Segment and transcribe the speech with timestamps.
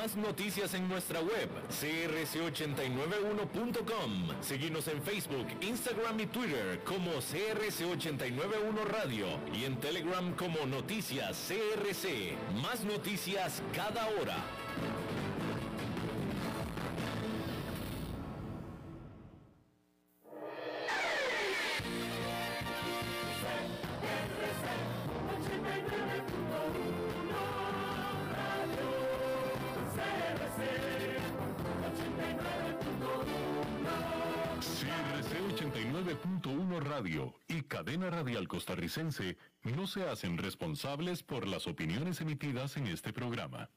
[0.00, 4.30] Más noticias en nuestra web, crc891.com.
[4.40, 12.32] Seguimos en Facebook, Instagram y Twitter como CRC891 Radio y en Telegram como Noticias CRC.
[12.62, 14.42] Más noticias cada hora.
[38.60, 43.70] Costarricense no se hacen responsables por las opiniones emitidas en este programa.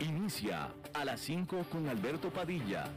[0.00, 2.90] Inicia a las 5 con Alberto Padilla.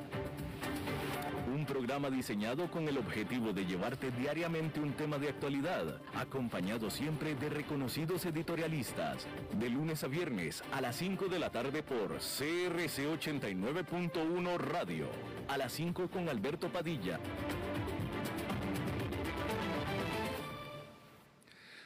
[1.55, 7.33] Un programa diseñado con el objetivo de llevarte diariamente un tema de actualidad, acompañado siempre
[7.35, 13.07] de reconocidos editorialistas, de lunes a viernes a las 5 de la tarde por CRC
[13.07, 15.07] 89.1 Radio,
[15.49, 17.19] a las 5 con Alberto Padilla.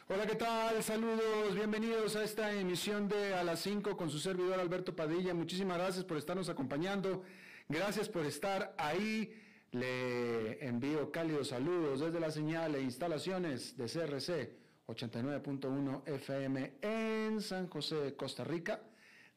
[0.09, 0.83] Hola, ¿qué tal?
[0.83, 5.33] Saludos, bienvenidos a esta emisión de A las 5 con su servidor Alberto Padilla.
[5.33, 7.23] Muchísimas gracias por estarnos acompañando.
[7.69, 9.33] Gracias por estar ahí
[9.71, 14.51] le envío cálidos saludos desde la señal e instalaciones de CRC
[14.87, 18.81] 89.1 FM en San José, Costa Rica,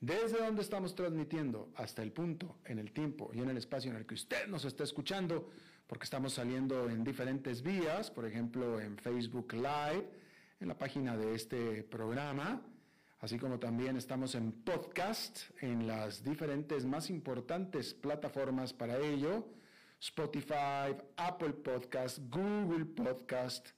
[0.00, 3.96] desde donde estamos transmitiendo hasta el punto, en el tiempo y en el espacio en
[3.96, 5.48] el que usted nos está escuchando,
[5.86, 10.08] porque estamos saliendo en diferentes vías, por ejemplo en Facebook Live,
[10.60, 12.62] en la página de este programa,
[13.20, 19.46] así como también estamos en podcast, en las diferentes más importantes plataformas para ello,
[20.00, 23.68] Spotify, Apple Podcast, Google Podcast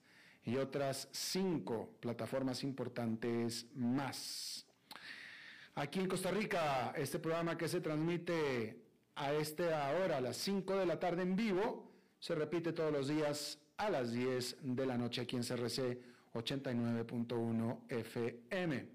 [0.43, 4.68] y otras cinco plataformas importantes más.
[5.79, 8.81] Aquí en Costa Rica, este programa que se transmite
[9.15, 13.07] a esta hora, a las 5 de la tarde en vivo, se repite todos los
[13.07, 15.97] días a las 10 de la noche aquí en CRC
[16.33, 18.89] 89.1 FM.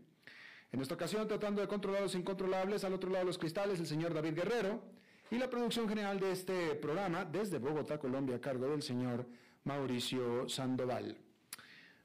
[0.72, 3.86] En esta ocasión, tratando de controlar los incontrolables, al otro lado de los cristales, el
[3.86, 4.82] señor David Guerrero
[5.30, 9.26] y la producción general de este programa desde Bogotá, Colombia, a cargo del señor
[9.64, 11.16] Mauricio Sandoval.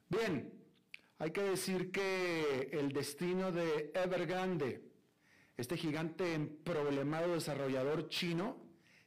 [0.07, 0.58] Bien,
[1.19, 4.81] hay que decir que el destino de Evergrande,
[5.57, 8.57] este gigante problemado desarrollador chino,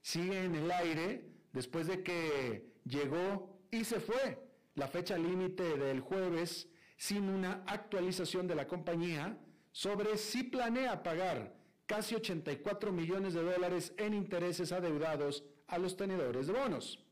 [0.03, 4.39] sigue en el aire después de que llegó y se fue
[4.75, 6.69] la fecha límite del jueves
[6.99, 9.39] sin una actualización de la compañía
[9.71, 11.57] sobre si planea pagar
[11.87, 17.03] casi 84 millones de dólares en intereses adeudados a los tenedores de bonos.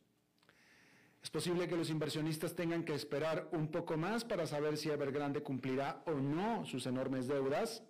[1.22, 5.42] Es posible que los inversionistas tengan que esperar un poco más para saber si Evergrande
[5.42, 7.82] cumplirá o no sus enormes deudas.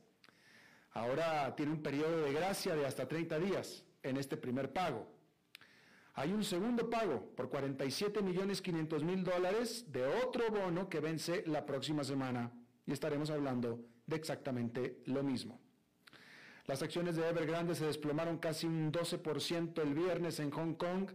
[0.92, 5.06] Ahora tiene un periodo de gracia de hasta 30 días en este primer pago.
[6.14, 11.44] Hay un segundo pago por 47 millones 500 mil dólares de otro bono que vence
[11.46, 12.50] la próxima semana
[12.84, 15.60] y estaremos hablando de exactamente lo mismo.
[16.66, 21.10] Las acciones de Evergrande se desplomaron casi un 12% el viernes en Hong Kong,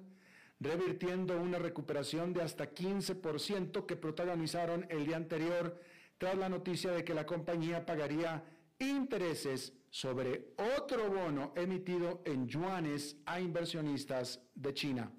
[0.60, 5.80] revirtiendo una recuperación de hasta 15% que protagonizaron el día anterior
[6.18, 8.44] tras la noticia de que la compañía pagaría
[8.80, 15.12] intereses sobre otro bono emitido en yuanes a inversionistas de China.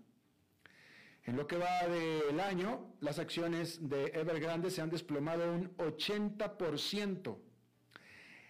[1.25, 7.37] En lo que va del año, las acciones de Evergrande se han desplomado un 80%.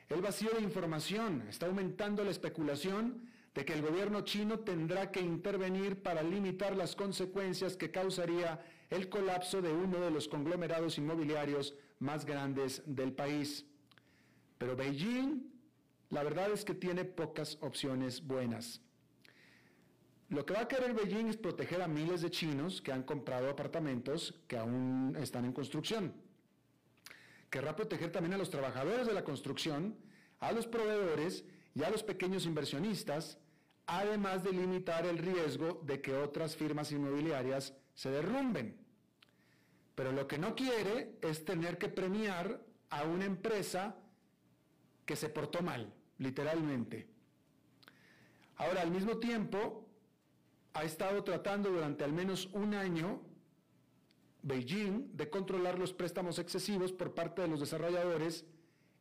[0.09, 5.21] El vacío de información está aumentando la especulación de que el gobierno chino tendrá que
[5.21, 11.75] intervenir para limitar las consecuencias que causaría el colapso de uno de los conglomerados inmobiliarios
[11.99, 13.67] más grandes del país.
[14.59, 15.51] Pero Beijing,
[16.11, 18.81] la verdad es que tiene pocas opciones buenas.
[20.29, 23.51] Lo que va a querer Beijing es proteger a miles de chinos que han comprado
[23.51, 26.13] apartamentos que aún están en construcción
[27.51, 29.97] querrá proteger también a los trabajadores de la construcción,
[30.41, 31.45] a los proveedores
[31.75, 33.39] y a los pequeños inversionistas,
[33.87, 38.77] además de limitar el riesgo de que otras firmas inmobiliarias se derrumben.
[39.95, 42.61] Pero lo que no quiere es tener que premiar
[42.91, 43.97] a una empresa
[45.05, 47.09] que se portó mal, literalmente.
[48.57, 49.89] Ahora, al mismo tiempo,
[50.75, 53.23] ha estado tratando durante al menos un año
[54.43, 58.45] Beijing de controlar los préstamos excesivos por parte de los desarrolladores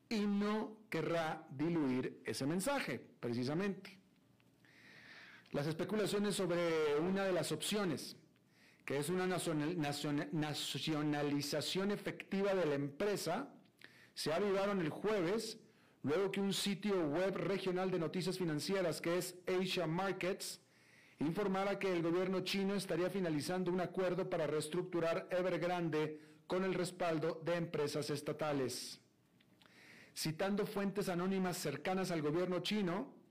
[0.09, 4.04] y no querrá diluir ese mensaje, precisamente.
[5.55, 8.17] Las especulaciones sobre una de las opciones,
[8.83, 13.47] que es una nacionalización efectiva de la empresa,
[14.13, 15.57] se avivaron el jueves
[16.03, 20.59] luego que un sitio web regional de noticias financieras que es Asia Markets
[21.19, 27.41] informara que el gobierno chino estaría finalizando un acuerdo para reestructurar Evergrande con el respaldo
[27.45, 28.99] de empresas estatales.
[30.13, 33.23] Citando fuentes anónimas cercanas al gobierno chino,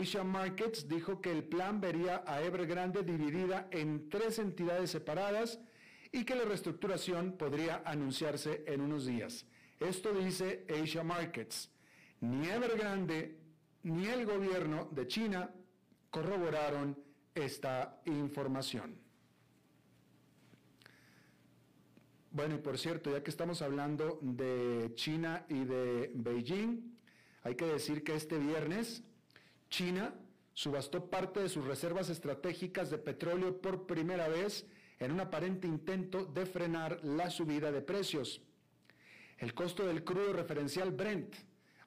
[0.00, 5.60] Asia Markets dijo que el plan vería a Evergrande dividida en tres entidades separadas
[6.10, 9.46] y que la reestructuración podría anunciarse en unos días.
[9.80, 11.70] Esto dice Asia Markets.
[12.20, 13.38] Ni Evergrande
[13.82, 15.50] ni el gobierno de China
[16.10, 16.96] corroboraron
[17.34, 18.96] esta información.
[22.30, 26.96] Bueno, y por cierto, ya que estamos hablando de China y de Beijing,
[27.42, 29.02] hay que decir que este viernes
[29.72, 30.14] China
[30.52, 34.66] subastó parte de sus reservas estratégicas de petróleo por primera vez
[35.00, 38.42] en un aparente intento de frenar la subida de precios.
[39.38, 41.34] El costo del crudo referencial Brent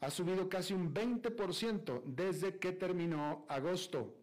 [0.02, 4.16] ha subido casi un 20% desde que terminó agosto.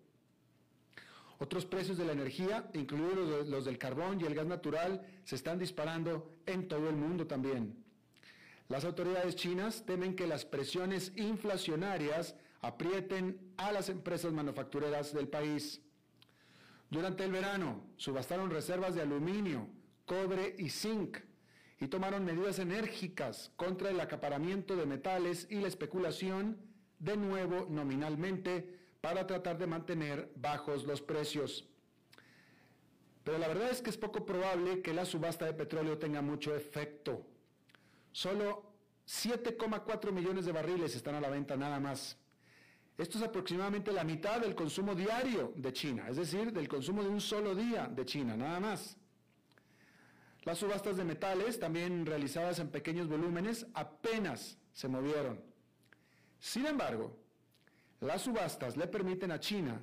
[1.38, 5.58] Otros precios de la energía, incluidos los del carbón y el gas natural, se están
[5.60, 7.76] disparando en todo el mundo también.
[8.68, 15.82] Las autoridades chinas temen que las presiones inflacionarias aprieten a las empresas manufactureras del país.
[16.90, 19.68] Durante el verano subastaron reservas de aluminio,
[20.06, 21.18] cobre y zinc
[21.80, 26.56] y tomaron medidas enérgicas contra el acaparamiento de metales y la especulación,
[27.00, 31.68] de nuevo nominalmente, para tratar de mantener bajos los precios.
[33.24, 36.54] Pero la verdad es que es poco probable que la subasta de petróleo tenga mucho
[36.54, 37.26] efecto.
[38.12, 38.72] Solo
[39.06, 42.21] 7,4 millones de barriles están a la venta nada más.
[42.98, 47.08] Esto es aproximadamente la mitad del consumo diario de China, es decir, del consumo de
[47.08, 48.96] un solo día de China, nada más.
[50.44, 55.40] Las subastas de metales, también realizadas en pequeños volúmenes, apenas se movieron.
[56.38, 57.16] Sin embargo,
[58.00, 59.80] las subastas le permiten a China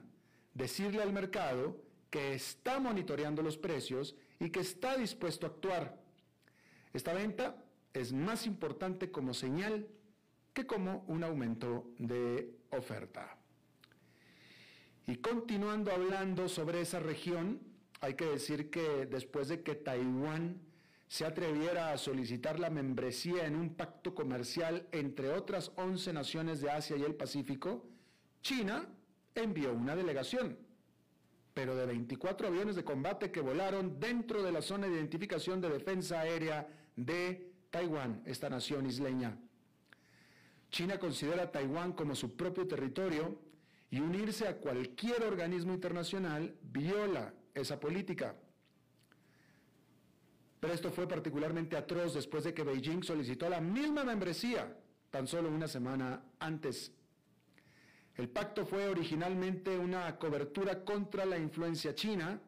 [0.54, 6.02] decirle al mercado que está monitoreando los precios y que está dispuesto a actuar.
[6.94, 7.64] Esta venta
[7.94, 9.88] es más importante como señal
[10.66, 13.38] como un aumento de oferta.
[15.08, 17.60] Y continuando hablando sobre esa región,
[18.02, 20.62] hay que decir que después de que Taiwán
[21.08, 26.70] se atreviera a solicitar la membresía en un pacto comercial entre otras 11 naciones de
[26.70, 27.88] Asia y el Pacífico,
[28.44, 28.88] China
[29.34, 30.58] envió una delegación,
[31.56, 35.70] pero de 24 aviones de combate que volaron dentro de la zona de identificación de
[35.70, 39.36] defensa aérea de Taiwán, esta nación isleña.
[40.70, 43.40] China considera Taiwán como su propio territorio
[43.90, 48.36] y unirse a cualquier organismo internacional viola esa política.
[50.60, 54.78] Pero esto fue particularmente atroz después de que Beijing solicitó la misma membresía
[55.10, 56.92] tan solo una semana antes.
[58.16, 62.40] El pacto fue originalmente una cobertura contra la influencia china,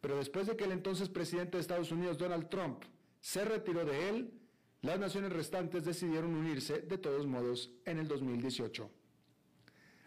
[0.00, 2.82] pero después de que el entonces presidente de Estados Unidos, Donald Trump,
[3.20, 4.35] se retiró de él,
[4.86, 8.88] las naciones restantes decidieron unirse de todos modos en el 2018.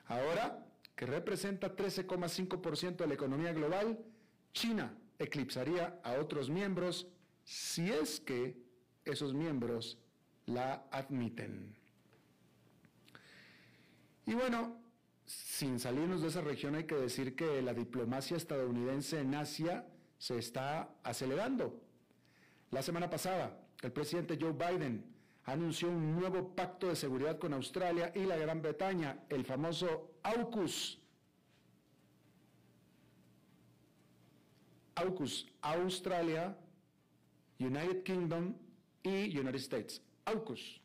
[0.06, 0.66] Ahora,
[0.96, 4.00] que representa 13,5% de la economía global,
[4.54, 7.08] China eclipsaría a otros miembros
[7.44, 8.58] si es que
[9.04, 9.98] esos miembros
[10.46, 11.76] la admiten.
[14.26, 14.82] Y bueno,
[15.26, 19.86] sin salirnos de esa región hay que decir que la diplomacia estadounidense en Asia
[20.18, 21.82] se está acelerando.
[22.72, 25.06] La semana pasada, el presidente Joe Biden
[25.46, 31.00] anunció un nuevo pacto de seguridad con Australia y la Gran Bretaña, el famoso AUKUS,
[34.96, 36.56] AUKUS, Australia,
[37.58, 38.54] United Kingdom
[39.02, 40.02] y United States.
[40.26, 40.82] AUKUS.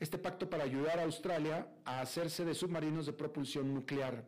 [0.00, 4.24] Este pacto para ayudar a Australia a hacerse de submarinos de propulsión nuclear.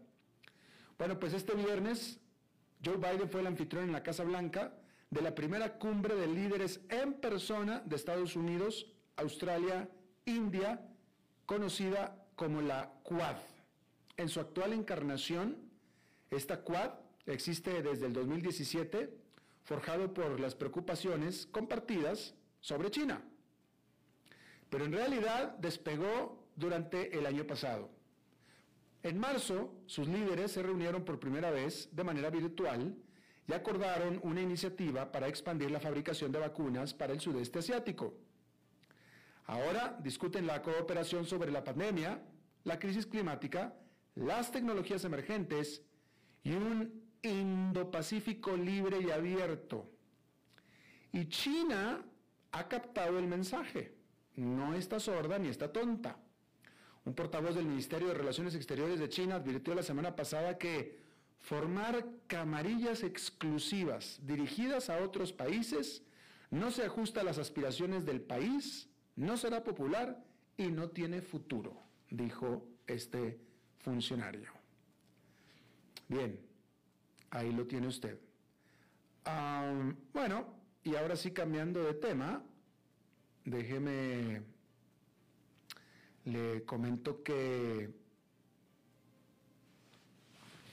[0.98, 2.20] Bueno, pues este viernes
[2.84, 4.74] Joe Biden fue el anfitrión en la Casa Blanca
[5.12, 9.86] de la primera cumbre de líderes en persona de Estados Unidos, Australia,
[10.24, 10.80] India,
[11.44, 13.36] conocida como la Quad.
[14.16, 15.58] En su actual encarnación,
[16.30, 16.92] esta Quad
[17.26, 19.14] existe desde el 2017,
[19.64, 23.22] forjado por las preocupaciones compartidas sobre China.
[24.70, 27.90] Pero en realidad despegó durante el año pasado.
[29.02, 32.96] En marzo, sus líderes se reunieron por primera vez de manera virtual
[33.54, 38.14] acordaron una iniciativa para expandir la fabricación de vacunas para el sudeste asiático.
[39.46, 42.22] Ahora discuten la cooperación sobre la pandemia,
[42.64, 43.74] la crisis climática,
[44.14, 45.82] las tecnologías emergentes
[46.44, 49.90] y un Indo-Pacífico libre y abierto.
[51.12, 52.04] Y China
[52.52, 53.96] ha captado el mensaje.
[54.36, 56.18] no está sorda ni está tonta.
[57.04, 61.01] Un portavoz del Ministerio de Relaciones Exteriores de China advirtió la semana pasada que
[61.42, 66.02] formar camarillas exclusivas dirigidas a otros países
[66.50, 70.22] no se ajusta a las aspiraciones del país, no será popular
[70.56, 73.40] y no tiene futuro, dijo este
[73.78, 74.52] funcionario.
[76.08, 76.38] Bien,
[77.30, 78.18] ahí lo tiene usted.
[80.12, 82.42] bueno, y ahora sí cambiando de tema,
[83.44, 84.42] déjeme,
[86.24, 88.01] le comento que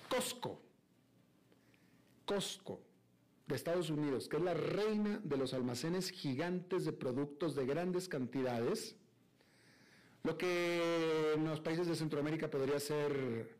[0.09, 0.61] Costco,
[2.25, 2.81] Costco
[3.47, 8.07] de Estados Unidos, que es la reina de los almacenes gigantes de productos de grandes
[8.07, 8.95] cantidades,
[10.23, 13.57] lo que en los países de Centroamérica podría ser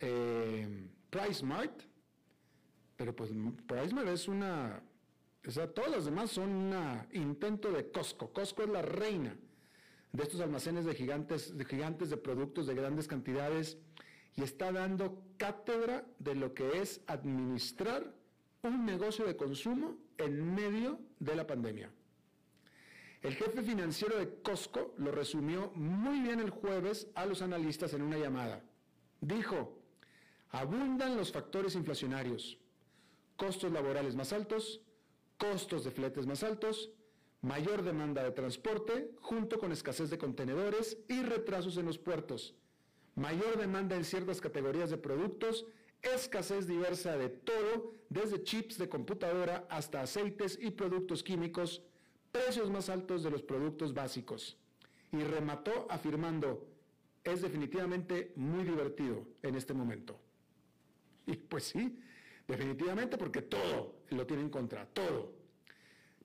[0.00, 1.82] eh, PriceMart,
[2.96, 3.30] pero pues
[3.66, 4.82] PriceMart es una,
[5.46, 8.32] o sea, todas las demás son un intento de Costco.
[8.32, 9.36] Costco es la reina
[10.12, 13.78] de estos almacenes de gigantes, de gigantes de productos de grandes cantidades
[14.36, 18.14] y está dando cátedra de lo que es administrar
[18.62, 21.90] un negocio de consumo en medio de la pandemia.
[23.20, 28.02] El jefe financiero de Costco lo resumió muy bien el jueves a los analistas en
[28.02, 28.64] una llamada.
[29.20, 29.78] Dijo,
[30.50, 32.58] abundan los factores inflacionarios,
[33.36, 34.80] costos laborales más altos,
[35.38, 36.90] costos de fletes más altos,
[37.42, 42.56] mayor demanda de transporte, junto con escasez de contenedores y retrasos en los puertos
[43.14, 45.66] mayor demanda en ciertas categorías de productos,
[46.02, 51.82] escasez diversa de todo, desde chips de computadora hasta aceites y productos químicos,
[52.30, 54.56] precios más altos de los productos básicos.
[55.12, 56.66] Y remató afirmando,
[57.22, 60.18] es definitivamente muy divertido en este momento.
[61.26, 61.98] Y pues sí,
[62.48, 65.32] definitivamente porque todo lo tiene en contra, todo.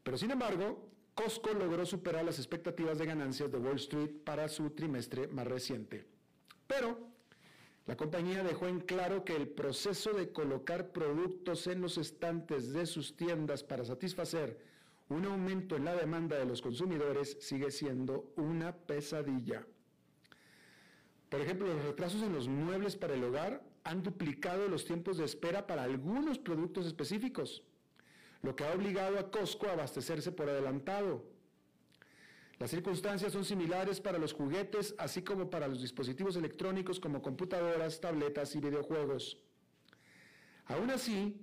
[0.03, 4.69] Pero sin embargo, Costco logró superar las expectativas de ganancias de Wall Street para su
[4.71, 6.16] trimestre más reciente.
[6.67, 6.97] Pero
[7.85, 12.85] la compañía dejó en claro que el proceso de colocar productos en los estantes de
[12.85, 14.59] sus tiendas para satisfacer
[15.09, 19.65] un aumento en la demanda de los consumidores sigue siendo una pesadilla.
[21.29, 25.25] Por ejemplo, los retrasos en los muebles para el hogar han duplicado los tiempos de
[25.25, 27.63] espera para algunos productos específicos,
[28.41, 31.23] lo que ha obligado a Costco a abastecerse por adelantado.
[32.59, 38.01] Las circunstancias son similares para los juguetes, así como para los dispositivos electrónicos como computadoras,
[38.01, 39.37] tabletas y videojuegos.
[40.65, 41.39] Aún así,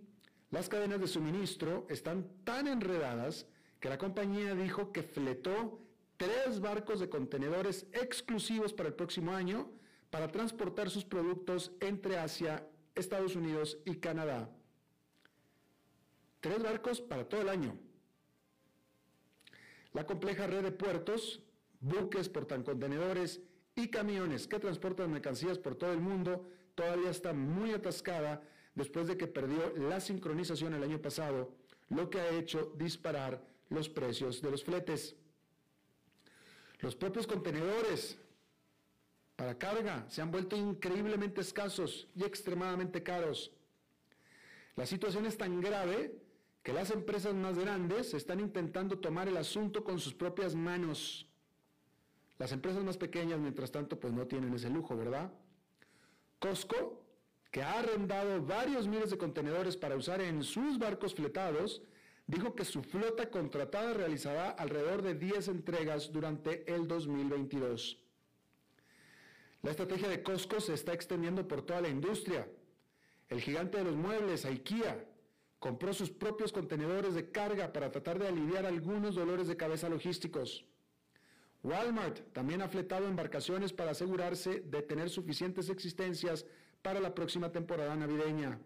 [0.51, 3.47] las cadenas de suministro están tan enredadas
[3.79, 5.81] que la compañía dijo que fletó
[6.17, 9.71] tres barcos de contenedores exclusivos para el próximo año
[10.11, 14.51] para transportar sus productos entre Asia, Estados Unidos y Canadá.
[16.41, 17.77] Tres barcos para todo el año.
[19.95, 21.41] La compleja red de puertos,
[21.81, 23.41] buques, portacontenedores
[23.77, 28.43] y camiones que transportan mercancías por todo el mundo todavía está muy atascada
[28.75, 31.55] después de que perdió la sincronización el año pasado,
[31.91, 35.15] lo que ha hecho disparar los precios de los fletes.
[36.81, 38.19] Los propios contenedores
[39.37, 43.53] para carga se han vuelto increíblemente escasos y extremadamente caros.
[44.75, 46.24] La situación es tan grave
[46.65, 51.29] que las empresas más grandes están intentando tomar el asunto con sus propias manos.
[52.39, 55.31] Las empresas más pequeñas, mientras tanto, pues no tienen ese lujo, ¿verdad?
[56.39, 57.05] Costco,
[57.51, 61.83] que ha arrendado varios miles de contenedores para usar en sus barcos fletados,
[62.27, 67.99] dijo que su flota contratada realizará alrededor de 10 entregas durante el 2022.
[69.61, 72.49] La estrategia de Costco se está extendiendo por toda la industria.
[73.29, 75.14] El gigante de los muebles, IKEA,
[75.65, 80.67] compró sus propios contenedores de carga para tratar de aliviar algunos dolores de cabeza logísticos.
[81.63, 86.45] Walmart también ha fletado embarcaciones para asegurarse de tener suficientes existencias
[86.83, 88.61] para la próxima temporada navideña.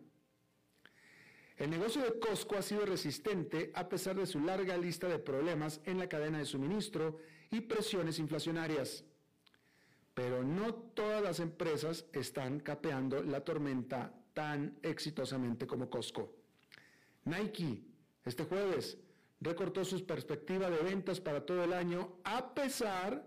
[1.57, 5.81] El negocio de Costco ha sido resistente a pesar de su larga lista de problemas
[5.85, 7.21] en la cadena de suministro
[7.53, 9.05] y presiones inflacionarias.
[10.15, 16.38] Pero no todas las empresas están capeando la tormenta tan exitosamente como Costco.
[17.25, 17.89] Nike
[18.29, 18.99] este jueves
[19.41, 23.25] recortó su perspectiva de ventas para todo el año a pesar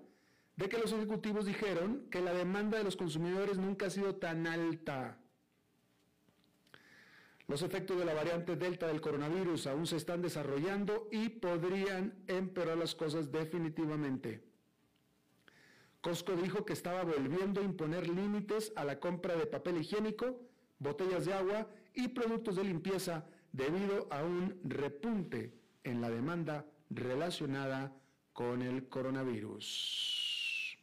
[0.56, 4.46] de que los ejecutivos dijeron que la demanda de los consumidores nunca ha sido tan
[4.46, 5.18] alta.
[7.48, 12.78] Los efectos de la variante Delta del coronavirus aún se están desarrollando y podrían empeorar
[12.78, 14.44] las cosas definitivamente.
[16.00, 20.40] Costco dijo que estaba volviendo a imponer límites a la compra de papel higiénico,
[20.78, 25.53] botellas de agua y productos de limpieza debido a un repunte
[25.84, 27.93] en la demanda relacionada
[28.34, 30.77] con el coronavirus.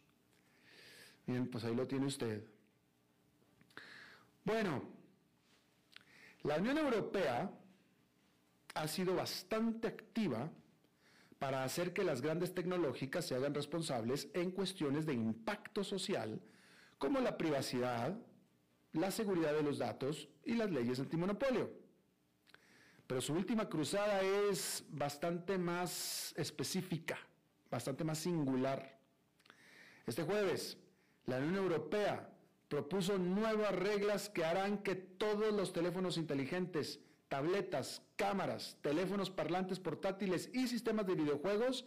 [1.27, 2.45] Bien, pues ahí lo tiene usted.
[4.45, 4.83] Bueno,
[6.43, 7.51] la Unión Europea
[8.75, 10.51] ha sido bastante activa
[11.39, 16.41] para hacer que las grandes tecnológicas se hagan responsables en cuestiones de impacto social,
[16.97, 18.19] como la privacidad,
[18.93, 21.88] la seguridad de los datos y las leyes antimonopolio.
[23.09, 27.19] Pero su última cruzada es bastante más específica,
[27.71, 29.01] bastante más singular.
[30.07, 30.77] Este jueves,
[31.25, 32.31] la Unión Europea
[32.69, 40.51] propuso nuevas reglas que harán que todos los teléfonos inteligentes, tabletas, cámaras, teléfonos parlantes portátiles
[40.53, 41.87] y sistemas de videojuegos,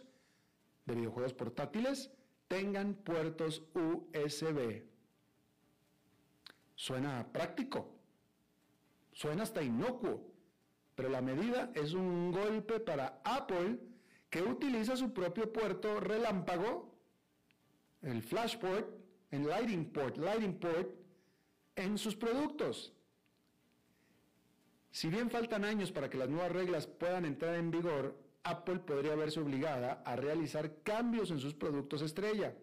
[0.86, 2.10] de videojuegos portátiles,
[2.48, 4.82] tengan puertos USB.
[6.74, 7.94] Suena práctico,
[9.12, 10.31] suena hasta inocuo,
[10.94, 13.78] pero la medida es un golpe para Apple
[14.28, 16.94] que utiliza su propio puerto relámpago,
[18.02, 18.88] el Flashport,
[19.92, 20.90] Port, Lighting Port,
[21.76, 22.92] en sus productos.
[24.90, 29.14] Si bien faltan años para que las nuevas reglas puedan entrar en vigor, Apple podría
[29.14, 32.54] verse obligada a realizar cambios en sus productos estrella.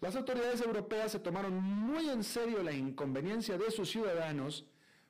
[0.00, 4.66] Las autoridades europeas se tomaron muy en serio la inconveniencia de sus ciudadanos,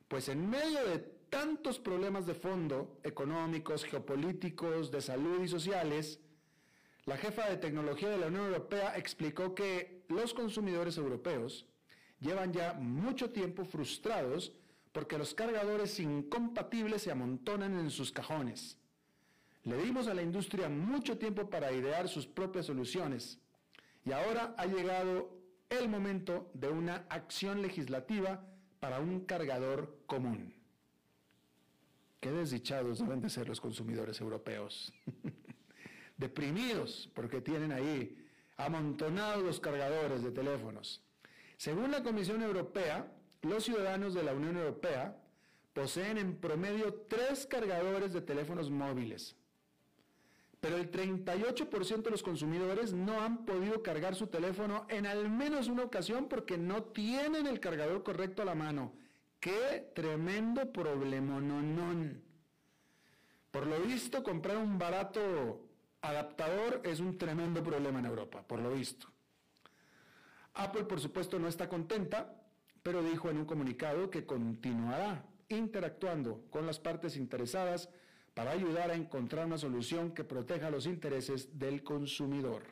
[0.07, 0.99] pues en medio de
[1.33, 6.19] tantos problemas de fondo, económicos, geopolíticos, de salud y sociales,
[7.05, 11.65] la jefa de tecnología de la Unión Europea explicó que los consumidores europeos
[12.19, 14.53] llevan ya mucho tiempo frustrados
[14.91, 18.77] porque los cargadores incompatibles se amontonan en sus cajones.
[19.63, 23.39] Le dimos a la industria mucho tiempo para idear sus propias soluciones
[24.05, 25.35] y ahora ha llegado
[25.69, 28.45] el momento de una acción legislativa
[28.79, 30.62] para un cargador común.
[32.23, 34.93] Qué desdichados deben de ser los consumidores europeos.
[36.17, 38.17] deprimidos porque tienen ahí
[38.55, 41.01] amontonados los cargadores de teléfonos.
[41.57, 45.17] Según la Comisión Europea, los ciudadanos de la Unión Europea
[45.73, 49.35] poseen en promedio tres cargadores de teléfonos móviles.
[50.61, 55.67] Pero el 38% de los consumidores no han podido cargar su teléfono en al menos
[55.67, 58.93] una ocasión porque no tienen el cargador correcto a la mano.
[59.43, 62.13] ¡Qué tremendo no.
[63.51, 65.67] Por lo visto, comprar un barato
[65.99, 69.07] adaptador es un tremendo problema en Europa, por lo visto.
[70.53, 72.41] Apple, por supuesto, no está contenta,
[72.81, 77.89] pero dijo en un comunicado que continuará interactuando con las partes interesadas
[78.33, 82.63] para ayudar a encontrar una solución que proteja los intereses del consumidor.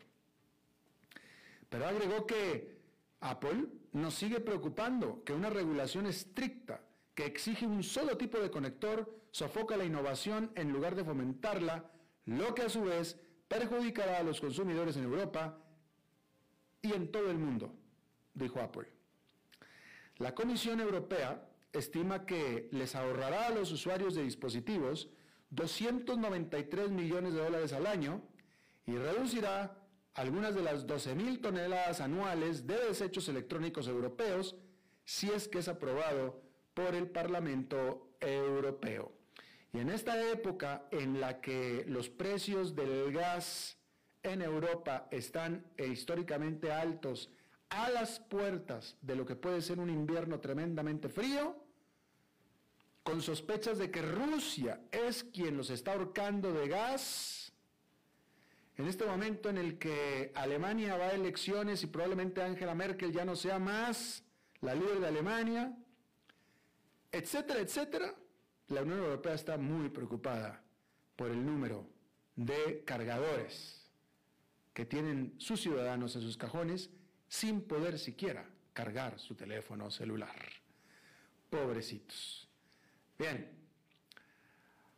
[1.68, 2.81] Pero agregó que
[3.22, 6.82] Apple nos sigue preocupando que una regulación estricta
[7.16, 11.92] que exige un solo tipo de conector sofoca la innovación en lugar de fomentarla
[12.26, 15.58] lo que a su vez perjudicará a los consumidores en Europa
[16.82, 17.76] y en todo el mundo,
[18.34, 18.88] dijo Apple.
[20.18, 25.10] La Comisión Europea estima que les ahorrará a los usuarios de dispositivos
[25.52, 28.22] 293 millones de dólares al año
[28.86, 29.81] y reducirá
[30.14, 34.56] algunas de las 12.000 toneladas anuales de desechos electrónicos europeos
[35.06, 36.42] si es que es aprobado
[36.74, 39.12] por el Parlamento Europeo.
[39.74, 43.78] Y en esta época en la que los precios del gas
[44.24, 47.30] en Europa están históricamente altos,
[47.70, 51.56] a las puertas de lo que puede ser un invierno tremendamente frío,
[53.02, 57.41] con sospechas de que Rusia es quien los está ahorcando de gas,
[58.78, 63.26] en este momento en el que Alemania va a elecciones y probablemente Angela Merkel ya
[63.26, 64.24] no sea más
[64.62, 65.76] la líder de Alemania,
[67.12, 68.16] etcétera, etcétera,
[68.68, 70.64] la Unión Europea está muy preocupada
[71.16, 71.90] por el número
[72.36, 73.92] de cargadores
[74.74, 76.90] que tienen sus ciudadanos en sus cajones
[77.28, 80.36] sin poder siquiera cargar su teléfono celular.
[81.50, 82.50] Pobrecitos.
[83.18, 83.61] Bien,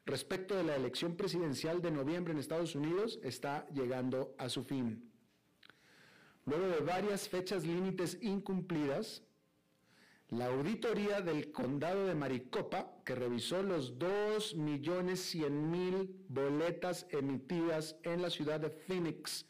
[0.07, 5.11] respecto de la elección presidencial de noviembre en Estados Unidos está llegando a su fin.
[6.47, 9.21] luego de varias fechas límites incumplidas,
[10.29, 18.59] la auditoría del condado de Maricopa, que revisó los 2.100.000 boletas emitidas en la ciudad
[18.59, 19.45] de Phoenix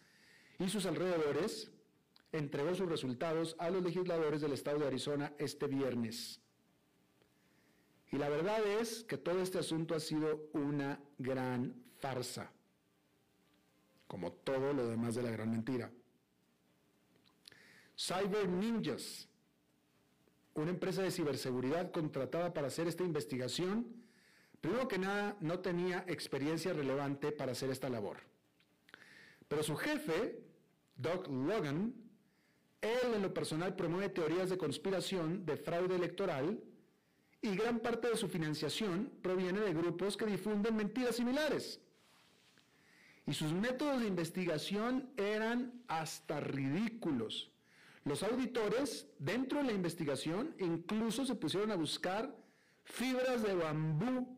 [0.60, 1.72] y sus alrededores,
[2.32, 6.42] entregó sus resultados a los legisladores del estado de Arizona este viernes.
[8.12, 12.52] Y la verdad es que todo este asunto ha sido una gran farsa,
[14.08, 15.92] como todo lo demás de la gran mentira.
[17.98, 19.28] Cyber Ninjas,
[20.56, 23.88] una empresa de ciberseguridad contratada para hacer esta investigación,
[24.62, 28.18] primero que nada no tenía experiencia relevante para hacer esta labor.
[29.48, 30.43] Pero su jefe,
[30.96, 31.94] Doug Logan,
[32.82, 36.62] él en lo personal promueve teorías de conspiración, de fraude electoral,
[37.42, 41.82] y gran parte de su financiación proviene de grupos que difunden mentiras similares.
[43.26, 47.52] Y sus métodos de investigación eran hasta ridículos.
[48.06, 52.36] Los auditores, dentro de la investigación, incluso se pusieron a buscar
[52.84, 54.38] fibras de bambú,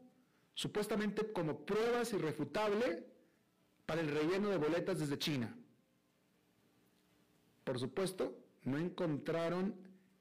[0.53, 3.07] supuestamente como pruebas irrefutable
[3.85, 5.55] para el relleno de boletas desde China.
[7.65, 9.75] Por supuesto, no encontraron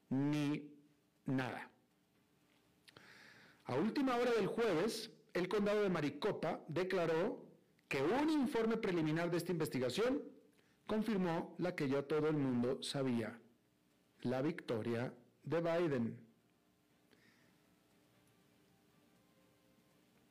[0.09, 0.69] ni
[1.25, 1.71] nada.
[3.65, 7.45] A última hora del jueves, el condado de Maricopa declaró
[7.87, 10.21] que un informe preliminar de esta investigación
[10.87, 13.39] confirmó la que ya todo el mundo sabía,
[14.21, 16.17] la victoria de Biden.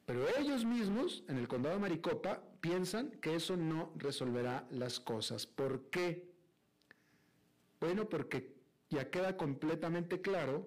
[0.05, 5.47] Pero ellos mismos, en el condado de Maricopa, piensan que eso no resolverá las cosas.
[5.47, 6.34] ¿Por qué?
[7.85, 8.57] Bueno, porque
[8.89, 10.67] ya queda completamente claro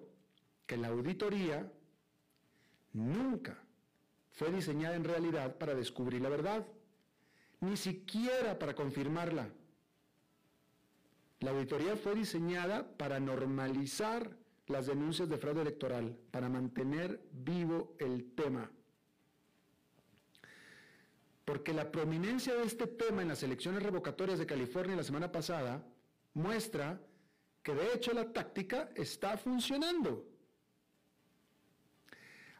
[0.66, 1.68] que la auditoría
[2.92, 3.58] nunca
[4.30, 6.64] fue diseñada en realidad para descubrir la verdad,
[7.58, 9.48] ni siquiera para confirmarla.
[11.40, 14.36] La auditoría fue diseñada para normalizar
[14.68, 18.70] las denuncias de fraude electoral, para mantener vivo el tema.
[21.44, 25.84] Porque la prominencia de este tema en las elecciones revocatorias de California la semana pasada
[26.38, 27.00] muestra
[27.68, 30.26] que de hecho la táctica está funcionando.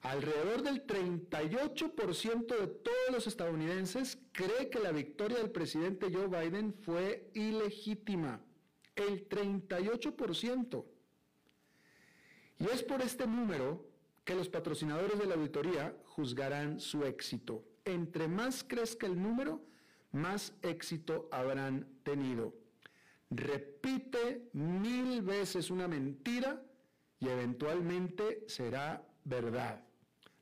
[0.03, 6.75] Alrededor del 38% de todos los estadounidenses cree que la victoria del presidente Joe Biden
[6.75, 8.42] fue ilegítima
[8.97, 10.85] el 38%.
[12.59, 13.88] Y es por este número
[14.25, 17.64] que los patrocinadores de la auditoría juzgarán su éxito.
[17.87, 19.64] Entre más crezca el número,
[20.12, 22.58] más éxito habrán tenido.
[23.31, 26.61] Repite mil veces una mentira
[27.21, 29.85] y eventualmente será verdad.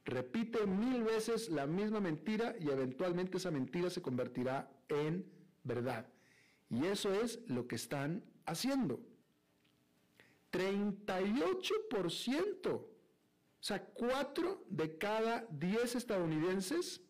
[0.05, 5.27] Repite mil veces la misma mentira y eventualmente esa mentira se convertirá en
[5.65, 6.07] verdad.
[6.71, 9.01] Y eso es lo que están haciendo.
[10.53, 12.69] 38%.
[12.69, 12.89] O
[13.61, 17.01] sea, 4 de cada 10 estadounidenses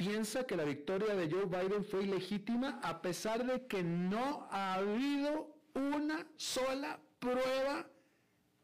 [0.00, 4.76] piensa que la victoria de Joe Biden fue ilegítima a pesar de que no ha
[4.76, 7.86] habido una sola prueba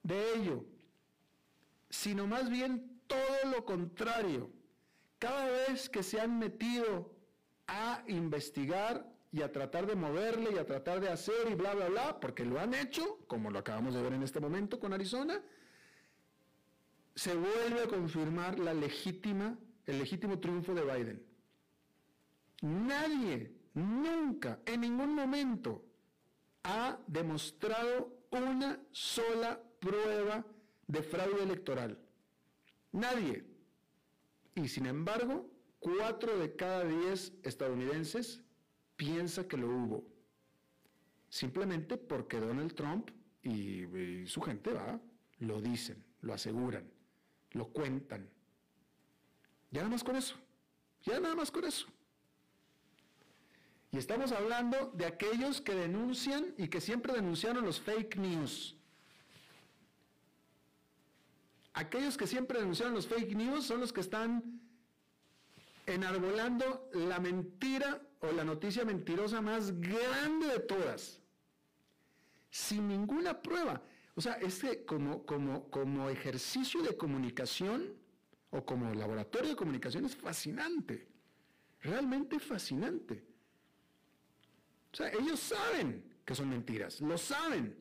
[0.03, 0.65] de ello,
[1.91, 4.51] sino más bien todo lo contrario.
[5.19, 7.15] Cada vez que se han metido
[7.67, 11.91] a investigar y a tratar de moverle y a tratar de hacer y bla, bla,
[11.91, 15.43] bla, porque lo han hecho, como lo acabamos de ver en este momento con Arizona,
[17.15, 21.26] se vuelve a confirmar la legítima, el legítimo triunfo de Biden.
[22.63, 25.85] Nadie, nunca, en ningún momento,
[26.63, 30.45] ha demostrado una sola prueba
[30.87, 31.99] de fraude electoral.
[32.93, 33.45] Nadie.
[34.55, 38.43] Y sin embargo, cuatro de cada diez estadounidenses
[38.97, 40.05] piensa que lo hubo.
[41.29, 43.11] Simplemente porque Donald Trump
[43.43, 45.01] y, su gente va,
[45.39, 46.91] lo dicen, lo aseguran,
[47.53, 48.29] lo cuentan.
[49.71, 50.37] Ya nada más con eso.
[51.03, 51.87] Ya nada más con eso.
[53.97, 58.77] Y estamos hablando de aquellos que denuncian y que siempre denunciaron los fake news.
[61.73, 64.61] Aquellos que siempre denunciaron los fake news son los que están
[65.87, 71.23] enarbolando la mentira o la noticia mentirosa más grande de todas,
[72.51, 73.83] sin ninguna prueba.
[74.15, 77.95] O sea, este como, como, como ejercicio de comunicación
[78.51, 81.09] o como laboratorio de comunicación es fascinante,
[81.81, 83.36] realmente fascinante.
[84.97, 87.77] O sea, ellos saben que son mentiras, lo saben.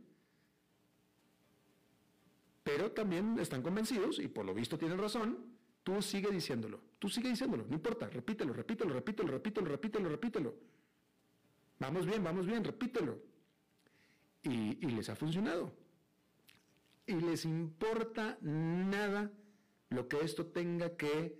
[2.61, 7.29] Pero también están convencidos, y por lo visto tienen razón, Tú sigue diciéndolo, tú sigue
[7.29, 10.55] diciéndolo, no importa, repítelo, repítelo, repítelo, repítelo, repítelo, repítelo.
[11.77, 13.21] Vamos bien, vamos bien, repítelo.
[14.41, 15.71] y, les ha funcionado.
[17.05, 19.31] Y les importa nada
[19.89, 21.39] lo que esto tenga que,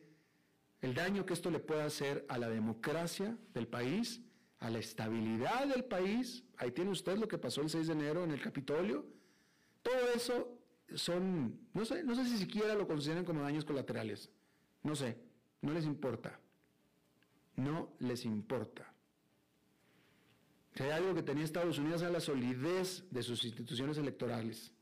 [0.81, 4.21] el daño que esto le pueda hacer a la democracia del país,
[4.65, 6.43] a la estabilidad del país.
[6.57, 9.05] Ahí tiene usted lo que pasó el 6 de enero en el Capitolio.
[9.83, 10.59] Todo eso
[10.95, 14.31] son, no sé, no sé si siquiera lo consideran como daños colaterales.
[14.81, 15.19] No sé,
[15.61, 16.39] no les importa.
[17.57, 18.91] No les importa.
[20.73, 24.73] Si hay algo que tenía Estados Unidos es la solidez de sus instituciones electorales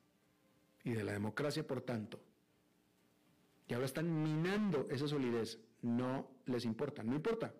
[0.83, 2.21] y de la democracia, por tanto.
[3.67, 5.59] Y ahora están minando esa solidez.
[5.81, 7.53] No les importa, no importa.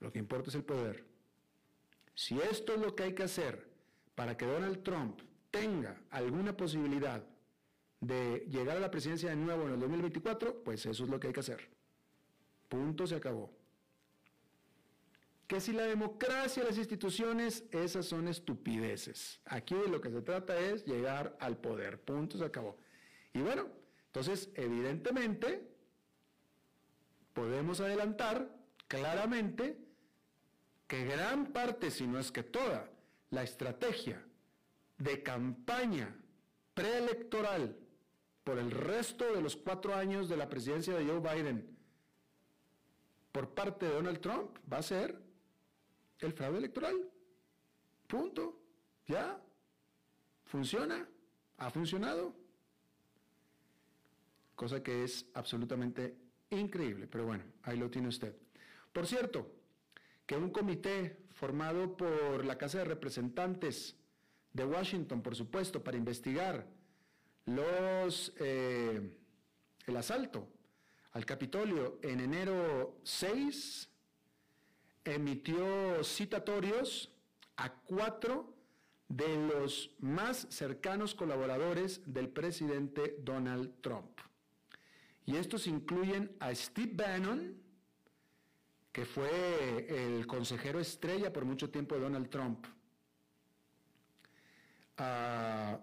[0.00, 1.04] Lo que importa es el poder.
[2.14, 3.68] Si esto es lo que hay que hacer
[4.14, 7.24] para que Donald Trump tenga alguna posibilidad
[8.00, 11.28] de llegar a la presidencia de nuevo en el 2024, pues eso es lo que
[11.28, 11.68] hay que hacer.
[12.68, 13.50] Punto, se acabó.
[15.46, 19.40] Que si la democracia las instituciones, esas son estupideces.
[19.44, 22.00] Aquí de lo que se trata es llegar al poder.
[22.00, 22.78] Punto, se acabó.
[23.32, 23.68] Y bueno,
[24.06, 25.68] entonces, evidentemente,
[27.32, 28.48] podemos adelantar
[28.88, 29.83] claramente
[30.86, 32.90] que gran parte, si no es que toda,
[33.30, 34.24] la estrategia
[34.98, 36.14] de campaña
[36.74, 37.76] preelectoral
[38.44, 41.74] por el resto de los cuatro años de la presidencia de Joe Biden
[43.34, 45.20] por parte de Donald Trump va a ser
[46.20, 46.94] el fraude electoral.
[48.06, 48.60] Punto.
[49.08, 49.42] Ya.
[50.44, 51.08] Funciona.
[51.58, 52.32] Ha funcionado.
[54.54, 56.16] Cosa que es absolutamente
[56.50, 57.08] increíble.
[57.08, 58.36] Pero bueno, ahí lo tiene usted.
[58.92, 59.50] Por cierto,
[60.26, 63.96] que un comité formado por la Casa de Representantes
[64.52, 66.66] de Washington, por supuesto, para investigar
[67.46, 69.18] los, eh,
[69.86, 70.48] el asalto
[71.12, 73.90] al Capitolio en enero 6,
[75.04, 77.12] emitió citatorios
[77.56, 78.54] a cuatro
[79.08, 84.18] de los más cercanos colaboradores del presidente Donald Trump.
[85.26, 87.63] Y estos incluyen a Steve Bannon,
[88.94, 92.64] que fue el consejero estrella por mucho tiempo de Donald Trump.
[94.96, 95.80] Ah,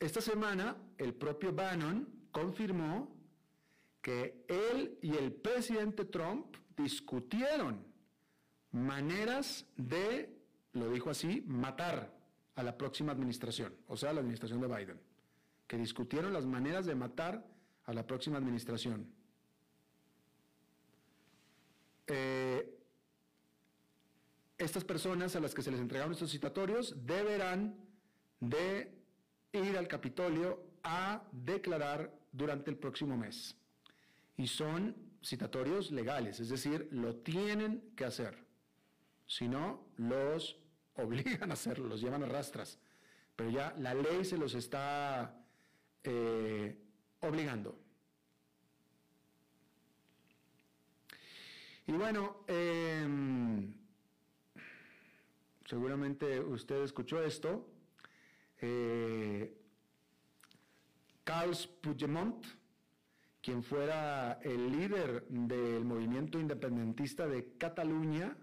[0.00, 3.14] esta semana, el propio Bannon confirmó
[4.02, 7.86] que él y el presidente Trump discutieron
[8.72, 10.36] maneras de,
[10.72, 12.12] lo dijo así, matar
[12.56, 15.00] a la próxima administración, o sea, la administración de Biden,
[15.68, 17.46] que discutieron las maneras de matar
[17.84, 19.06] a la próxima administración.
[22.06, 22.72] Eh,
[24.58, 27.76] estas personas a las que se les entregaron estos citatorios deberán
[28.40, 28.92] de
[29.52, 33.56] ir al Capitolio a declarar durante el próximo mes.
[34.36, 38.46] Y son citatorios legales, es decir, lo tienen que hacer.
[39.26, 40.58] Si no, los
[40.96, 42.78] obligan a hacerlo, los llevan a rastras.
[43.34, 45.44] Pero ya la ley se los está
[46.04, 46.78] eh,
[47.20, 47.78] obligando.
[51.88, 53.72] Y bueno, em,
[55.64, 57.68] seguramente usted escuchó esto.
[58.60, 59.56] Eh,
[61.22, 62.44] Carles Puigdemont,
[63.40, 68.36] quien fuera el líder del movimiento independentista de Cataluña,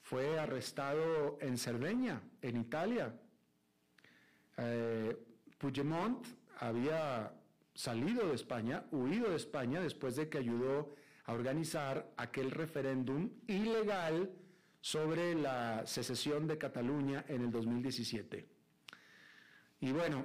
[0.00, 3.14] fue arrestado en Cerdeña, en Italia.
[4.56, 5.14] Eh,
[5.58, 6.26] Puigdemont
[6.60, 7.34] había
[7.74, 10.94] salido de España, huido de España después de que ayudó
[11.26, 14.30] a organizar aquel referéndum ilegal
[14.80, 18.46] sobre la secesión de Cataluña en el 2017.
[19.80, 20.24] Y bueno,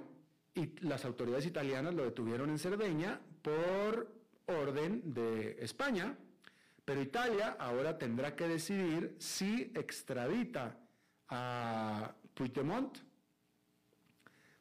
[0.82, 4.14] las autoridades italianas lo detuvieron en Cerdeña por
[4.46, 6.16] orden de España,
[6.86, 10.78] pero Italia ahora tendrá que decidir si extradita
[11.30, 12.98] a Puigdemont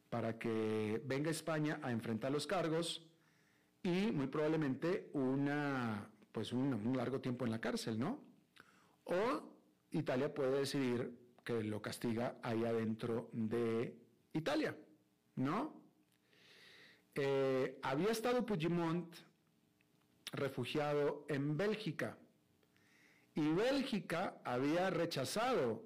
[0.08, 3.06] para que venga a España a enfrentar los cargos
[3.82, 8.20] y muy probablemente una pues un, largo tiempo en la cárcel, ¿no?
[9.04, 9.42] O
[9.90, 11.12] Italia puede decidir
[11.44, 13.96] que lo castiga ahí adentro de
[14.32, 14.76] Italia,
[15.36, 15.72] ¿no?
[17.14, 19.12] Eh, había estado Puigdemont
[20.32, 22.16] refugiado en Bélgica
[23.34, 25.82] y Bélgica había rechazado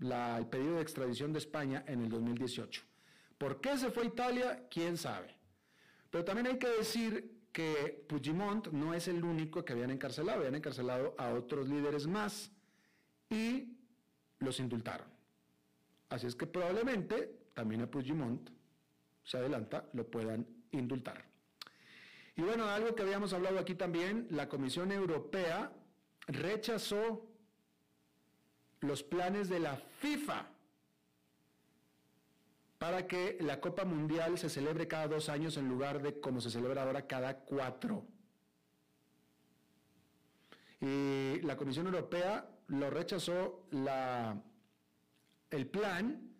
[0.00, 2.82] el pedido de extradición de España en el 2018.
[3.36, 4.66] ¿Por qué se fue a Italia?
[4.70, 5.34] ¿Quién sabe?
[6.10, 10.54] Pero también hay que decir que Puigdemont no es el único que habían encarcelado, habían
[10.54, 12.50] encarcelado a otros líderes más
[13.28, 13.76] y
[14.38, 15.08] los indultaron.
[16.08, 18.50] Así es que probablemente también a Puigdemont
[19.24, 21.24] se adelanta, lo puedan indultar.
[22.36, 25.72] Y bueno, algo que habíamos hablado aquí también, la Comisión Europea
[26.26, 27.26] rechazó
[28.80, 30.46] los planes de la FIFA
[32.80, 36.48] para que la Copa Mundial se celebre cada dos años en lugar de como se
[36.48, 38.06] celebra ahora cada cuatro.
[40.80, 43.66] Y la Comisión Europea lo rechazó
[45.50, 46.32] el plan,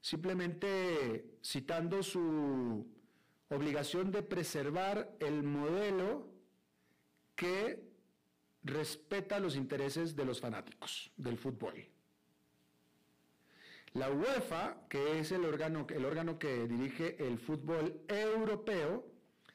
[0.00, 2.86] simplemente citando su
[3.48, 6.28] obligación de preservar el modelo
[7.34, 7.90] que
[8.62, 11.88] respeta los intereses de los fanáticos del fútbol.
[13.94, 19.06] La UEFA, que es el órgano, el órgano que dirige el fútbol europeo,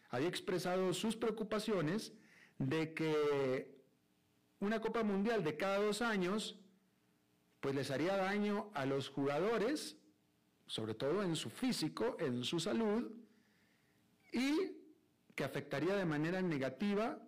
[0.10, 2.14] había expresado sus preocupaciones
[2.58, 3.74] de que
[4.60, 6.58] una Copa Mundial de cada dos años,
[7.60, 9.98] pues les haría daño a los jugadores,
[10.68, 13.12] sobre todo en su físico, en su salud,
[14.32, 14.78] y
[15.36, 17.20] que afectaría de manera negativa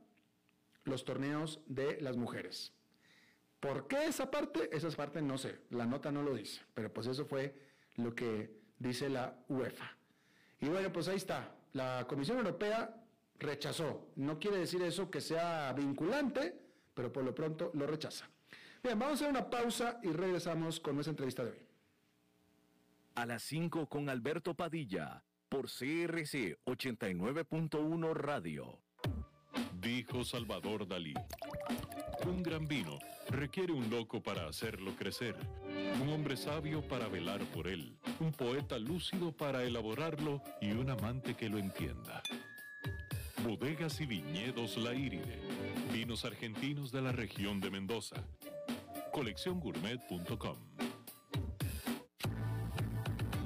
[0.83, 2.74] los torneos de las mujeres.
[3.65, 4.69] ¿Por qué esa parte?
[4.71, 7.55] Esa parte no sé, la nota no lo dice, pero pues eso fue
[7.95, 9.89] lo que dice la UEFA.
[10.61, 13.03] Y bueno, pues ahí está, la Comisión Europea
[13.39, 14.11] rechazó.
[14.17, 16.55] No quiere decir eso que sea vinculante,
[16.93, 18.29] pero por lo pronto lo rechaza.
[18.83, 21.67] Bien, vamos a hacer una pausa y regresamos con nuestra entrevista de hoy.
[23.15, 28.77] A las 5 con Alberto Padilla, por CRC 89.1 Radio.
[29.81, 31.15] Dijo Salvador Dalí.
[32.25, 32.97] Un gran vino
[33.29, 35.35] requiere un loco para hacerlo crecer,
[36.01, 41.35] un hombre sabio para velar por él, un poeta lúcido para elaborarlo y un amante
[41.35, 42.23] que lo entienda.
[43.43, 45.39] Bodegas y viñedos La Iride.
[45.93, 48.15] Vinos argentinos de la región de Mendoza.
[49.11, 50.74] Colecciongourmet.com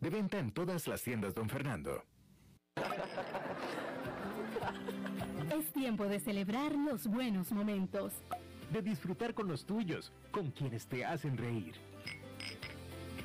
[0.00, 2.04] De venta en todas las tiendas, don Fernando.
[5.56, 8.12] Es tiempo de celebrar los buenos momentos.
[8.72, 11.74] De disfrutar con los tuyos, con quienes te hacen reír.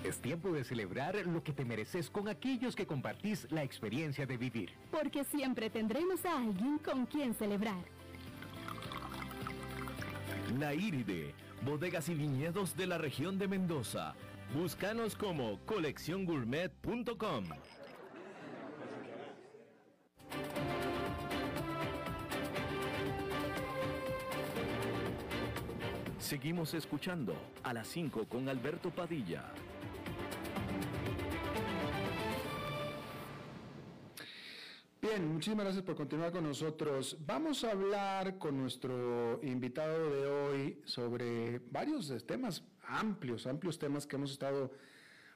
[0.03, 4.37] Es tiempo de celebrar lo que te mereces con aquellos que compartís la experiencia de
[4.37, 4.71] vivir.
[4.91, 7.83] Porque siempre tendremos a alguien con quien celebrar.
[10.59, 14.15] Naíride, bodegas y viñedos de la región de Mendoza
[14.53, 17.45] Búscanos como colecciongourmet.com.
[26.19, 29.43] Seguimos escuchando a las 5 con Alberto Padilla.
[35.15, 37.15] Bien, muchísimas gracias por continuar con nosotros.
[37.25, 44.17] Vamos a hablar con nuestro invitado de hoy sobre varios temas amplios, amplios temas que
[44.17, 44.73] hemos estado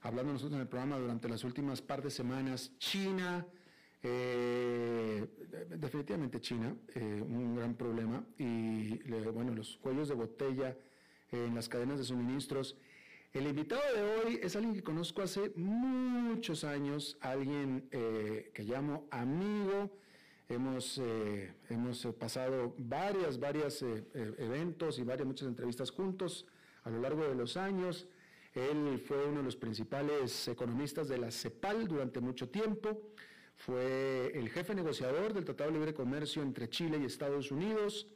[0.02, 2.74] hablando nosotros en el programa durante las últimas par de semanas.
[2.78, 3.48] China,
[4.04, 5.26] eh,
[5.70, 8.22] definitivamente China, eh, un gran problema.
[8.38, 8.98] Y
[9.32, 10.76] bueno, los cuellos de botella
[11.32, 12.76] en las cadenas de suministros.
[13.32, 19.08] El invitado de hoy es alguien que conozco hace muchos años, alguien eh, que llamo
[19.12, 19.92] amigo.
[20.48, 21.00] Hemos,
[21.70, 26.48] hemos pasado varias, varias eventos y varias, muchas entrevistas juntos
[26.84, 28.08] a lo largo de los años.
[28.56, 33.00] Él fue uno de los principales economistas de la CEPAL durante mucho tiempo.
[33.56, 38.08] Fue el jefe negociador del Tratado de Libre Comercio entre Chile y Estados Unidos,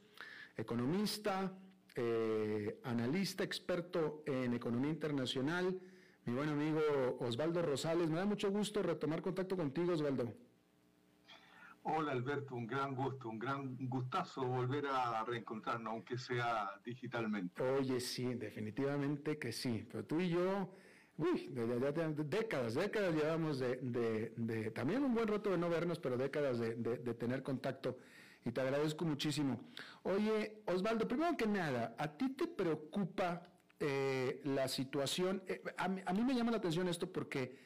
[0.56, 1.56] economista,
[1.94, 5.78] eh, analista, experto en economía internacional.
[6.24, 6.80] Mi buen amigo
[7.20, 10.32] Osvaldo Rosales, me da mucho gusto retomar contacto contigo, Osvaldo.
[11.86, 17.62] Hola Alberto, un gran gusto, un gran gustazo volver a reencontrarnos, aunque sea digitalmente.
[17.62, 20.70] Oye, sí, definitivamente que sí, pero tú y yo,
[21.18, 21.50] uy,
[22.24, 26.74] décadas, décadas llevamos de, también un buen rato de no vernos, pero décadas de,
[27.18, 27.98] tener contacto
[28.44, 29.60] y te agradezco muchísimo.
[30.02, 33.48] Oye, Osvaldo, primero que nada, ¿a ti te preocupa
[33.80, 35.42] eh, la situación?
[35.46, 37.58] Eh, a, mí me llama la atención esto porque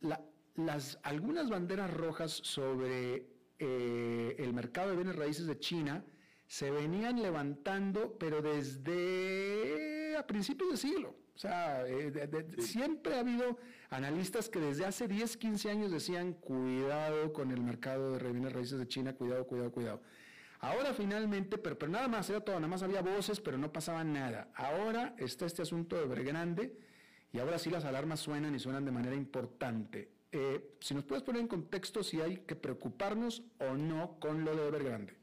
[0.00, 6.04] las, algunas banderas rojas sobre eh, el mercado de bienes raíces de China
[6.46, 11.25] se venían levantando, pero desde a principios de siglo.
[11.36, 12.10] O sea, eh,
[12.60, 13.58] siempre ha habido
[13.90, 18.78] analistas que desde hace 10, 15 años decían, cuidado con el mercado de bienes raíces
[18.78, 20.00] de China, cuidado, cuidado, cuidado.
[20.60, 24.02] Ahora finalmente, pero, pero, nada más, era todo, nada más había voces, pero no pasaba
[24.02, 24.48] nada.
[24.54, 26.80] Ahora está este asunto de Evergrande
[27.34, 30.10] y ahora sí las alarmas suenan y suenan de manera importante.
[30.32, 34.56] Eh, si nos puedes poner en contexto si hay que preocuparnos o no con lo
[34.56, 35.18] de Evergrande.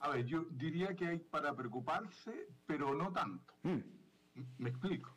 [0.00, 3.54] A ver, yo diría que hay para preocuparse, pero no tanto.
[3.62, 3.97] Mm.
[4.58, 5.12] Me explico.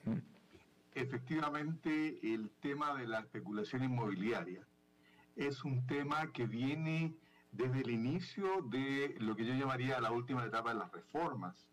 [0.93, 4.65] Efectivamente, el tema de la especulación inmobiliaria
[5.35, 7.15] es un tema que viene
[7.51, 11.67] desde el inicio de lo que yo llamaría la última etapa de las reformas.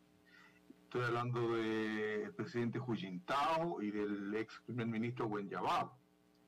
[0.84, 5.92] Estoy hablando del presidente Hu Jintao y del ex primer ministro Wen Jiabao.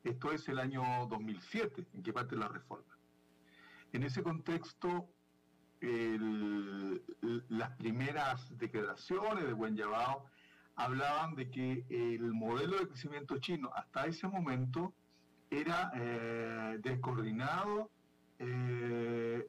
[0.03, 2.97] Esto es el año 2007, en que parte la reforma.
[3.93, 5.09] En ese contexto,
[5.81, 10.27] las primeras declaraciones de Wen Jiabao
[10.77, 14.95] hablaban de que el modelo de crecimiento chino hasta ese momento
[15.51, 17.91] era eh, descoordinado,
[18.39, 19.47] eh,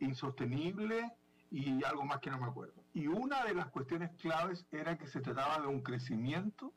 [0.00, 1.12] insostenible
[1.50, 2.82] y algo más que no me acuerdo.
[2.94, 6.72] Y una de las cuestiones claves era que se trataba de un crecimiento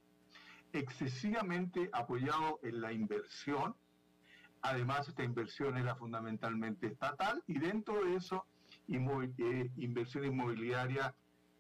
[0.74, 3.76] excesivamente apoyado en la inversión.
[4.62, 8.46] Además, esta inversión era fundamentalmente estatal y dentro de eso,
[8.88, 11.14] eh, inversión inmobiliaria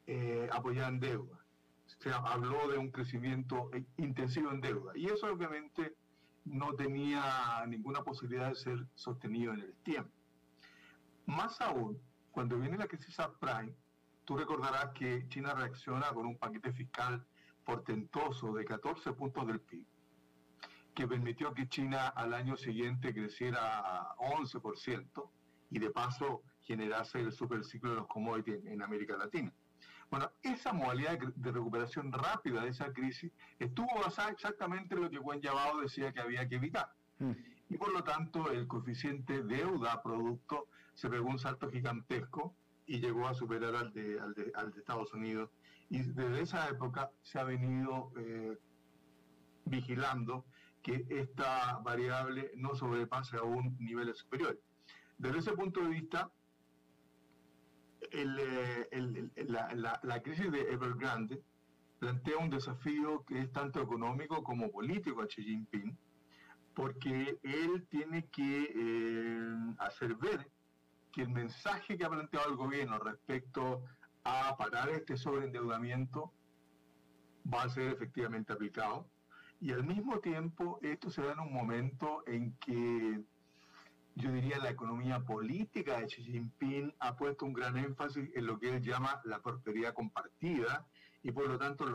[0.08, 1.43] eh, apoyada en deuda.
[1.86, 5.96] Se habló de un crecimiento eh, intensivo en deuda y eso obviamente
[6.46, 10.12] no tenía ninguna posibilidad de ser sostenido en el tiempo.
[11.26, 12.00] Más aún,
[12.32, 13.74] cuando viene la crisis subprime,
[14.26, 17.26] tú recordarás que China reacciona con un paquete fiscal
[17.64, 19.88] portentoso de 14 puntos del PIB,
[20.94, 25.30] que permitió que China al año siguiente creciera a 11%
[25.70, 29.54] y de paso generase el superciclo de los commodities en América Latina.
[30.14, 35.18] Bueno, esa modalidad de recuperación rápida de esa crisis estuvo basada exactamente en lo que
[35.18, 36.94] Juan Yabao decía que había que evitar.
[37.18, 37.32] Mm.
[37.70, 42.56] Y por lo tanto, el coeficiente deuda-producto se pegó un salto gigantesco
[42.86, 45.50] y llegó a superar al de, al de, al de Estados Unidos
[45.90, 48.56] y desde esa época se ha venido eh,
[49.66, 50.46] vigilando
[50.84, 54.62] que esta variable no sobrepase a un nivel superior.
[55.18, 56.30] Desde ese punto de vista,
[58.12, 61.42] eh, la, crisis de Evergrande
[62.00, 65.98] plantea un desafío que es tanto económico como político a Xi Jinping,
[66.74, 70.50] porque él tiene que eh, hacer ver
[71.12, 73.84] que el mensaje que ha planteado el gobierno respecto
[74.24, 76.34] a parar este sobreendeudamiento
[77.52, 79.08] va a ser efectivamente aplicado.
[79.60, 83.24] Y al mismo tiempo, esto se da en un momento en que
[84.16, 88.60] yo diría la economía política de Xi Jinping ha puesto un gran énfasis en lo
[88.60, 90.86] que él llama la prosperidad compartida
[91.24, 91.86] y por lo tanto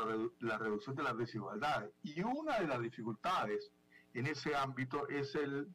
[0.41, 1.93] la, reducción de las desigualdades.
[2.03, 3.71] Y una de las dificultades
[4.15, 5.69] en ese ámbito es, el,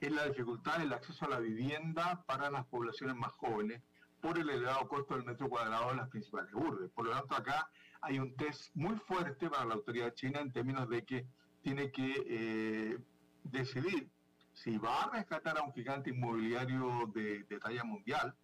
[0.00, 3.82] es la dificultad en el acceso a la vivienda para las poblaciones más jóvenes,
[4.20, 6.90] por el elevado costo del metro cuadrado en las principales urbes.
[6.90, 7.68] Por lo tanto, acá
[8.02, 11.26] hay un test muy fuerte para la autoridad china en términos de que
[11.62, 12.98] tiene que eh,
[13.44, 14.08] decidir
[14.52, 18.34] si va a rescatar a un gigante inmobiliario de, talla mundial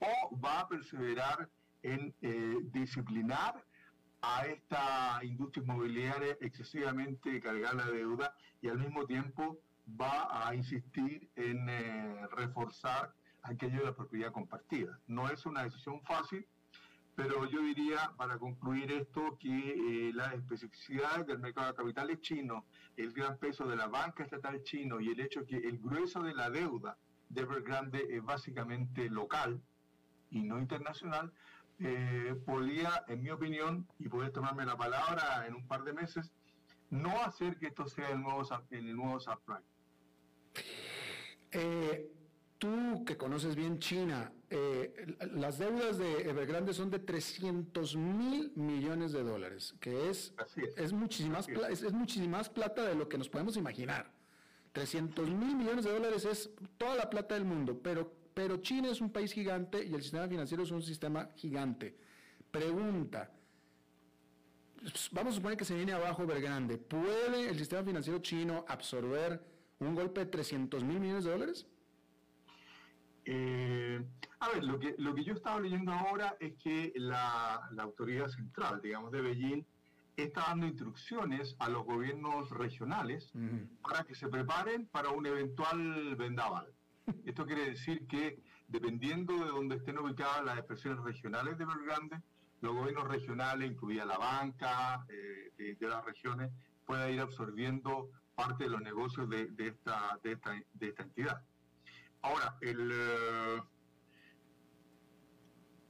[0.00, 1.48] o va a perseverar
[1.82, 3.64] en eh, disciplinar
[4.22, 9.58] a esta industria inmobiliaria excesivamente cargada de deuda y al mismo tiempo
[10.00, 14.98] va a insistir en eh, reforzar aquello de la propiedad compartida.
[15.06, 16.46] No es una decisión fácil,
[17.16, 19.48] pero yo diría, para concluir esto, que
[20.08, 24.62] eh, las especificidades del mercado de capitales chino, el gran peso de la banca estatal
[24.62, 26.98] chino y el hecho que el grueso de la deuda
[27.30, 29.62] de Evergrande es básicamente local
[30.30, 31.32] y no internacional,
[31.78, 36.34] eh, podría, en mi opinión, y puedes tomarme la palabra en un par de meses,
[36.90, 39.64] no hacer que esto sea el nuevo, el nuevo subprime.
[42.58, 49.12] Tú que conoces bien China, eh, las deudas de Evergrande son de 300 mil millones
[49.12, 50.32] de dólares, que es,
[50.76, 50.92] es.
[50.92, 51.42] muchísima
[52.28, 54.10] más plata de lo que nos podemos imaginar.
[54.72, 59.00] 300 mil millones de dólares es toda la plata del mundo, pero, pero China es
[59.00, 61.96] un país gigante y el sistema financiero es un sistema gigante.
[62.50, 63.30] Pregunta,
[65.12, 69.42] vamos a suponer que se viene abajo Evergrande, ¿puede el sistema financiero chino absorber
[69.78, 71.66] un golpe de 300 mil millones de dólares?
[73.28, 74.00] Eh,
[74.38, 78.80] a ver, lo que, lo que yo estaba leyendo ahora es que la, autoridad central,
[78.80, 79.64] digamos, de Beijing,
[80.16, 83.32] está dando instrucciones a los gobiernos regionales
[83.82, 86.72] para que se preparen para un eventual vendaval.
[87.24, 92.22] Esto quiere decir que dependiendo de donde estén ubicadas las expresiones regionales de Belgrande,
[92.60, 96.50] los gobiernos regionales, incluida la banca eh, de, las regiones,
[96.86, 101.42] puedan ir absorbiendo parte de los negocios de, esta, de, esta, de esta entidad.
[102.26, 103.62] Ahora, el, eh,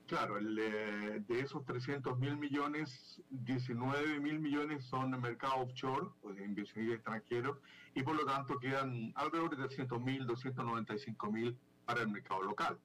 [0.06, 6.44] Claro, de esos 300 mil millones, 19 mil millones son de mercado offshore, o de
[6.44, 7.58] inversionistas extranjeros,
[7.92, 12.78] y por lo tanto quedan alrededor de 300 mil, 295 mil para el mercado local.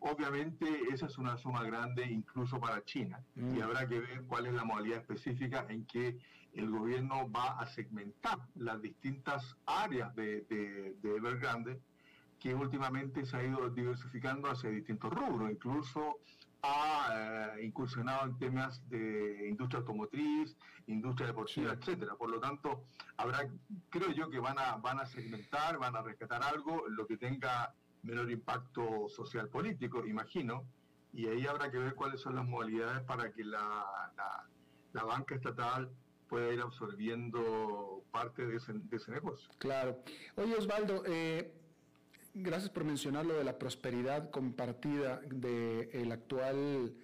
[0.00, 3.62] Obviamente esa es una suma grande incluso para China y mm.
[3.62, 6.18] habrá que ver cuál es la modalidad específica en que
[6.54, 11.80] el gobierno va a segmentar las distintas áreas de, de, de Evergrande
[12.42, 16.18] que últimamente se ha ido diversificando hacia distintos rubros, incluso
[16.62, 20.56] ha eh, incursionado en temas de industria automotriz,
[20.88, 22.16] industria deportiva, etcétera.
[22.16, 22.82] Por lo tanto,
[23.16, 23.48] habrá,
[23.90, 27.72] creo yo que van a, van a segmentar, van a rescatar algo, lo que tenga
[28.02, 30.64] menor impacto social político, imagino,
[31.12, 33.84] y ahí habrá que ver cuáles son las modalidades para que la,
[34.92, 35.92] la, banca estatal
[36.28, 39.48] pueda ir absorbiendo parte de ese, de ese negocio.
[39.58, 40.02] Claro.
[40.36, 41.61] Oye, Osvaldo, eh,
[42.34, 46.94] gracias por mencionar lo de la prosperidad compartida del actual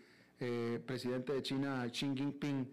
[0.41, 2.69] eh, presidente de China, Xi Jinping.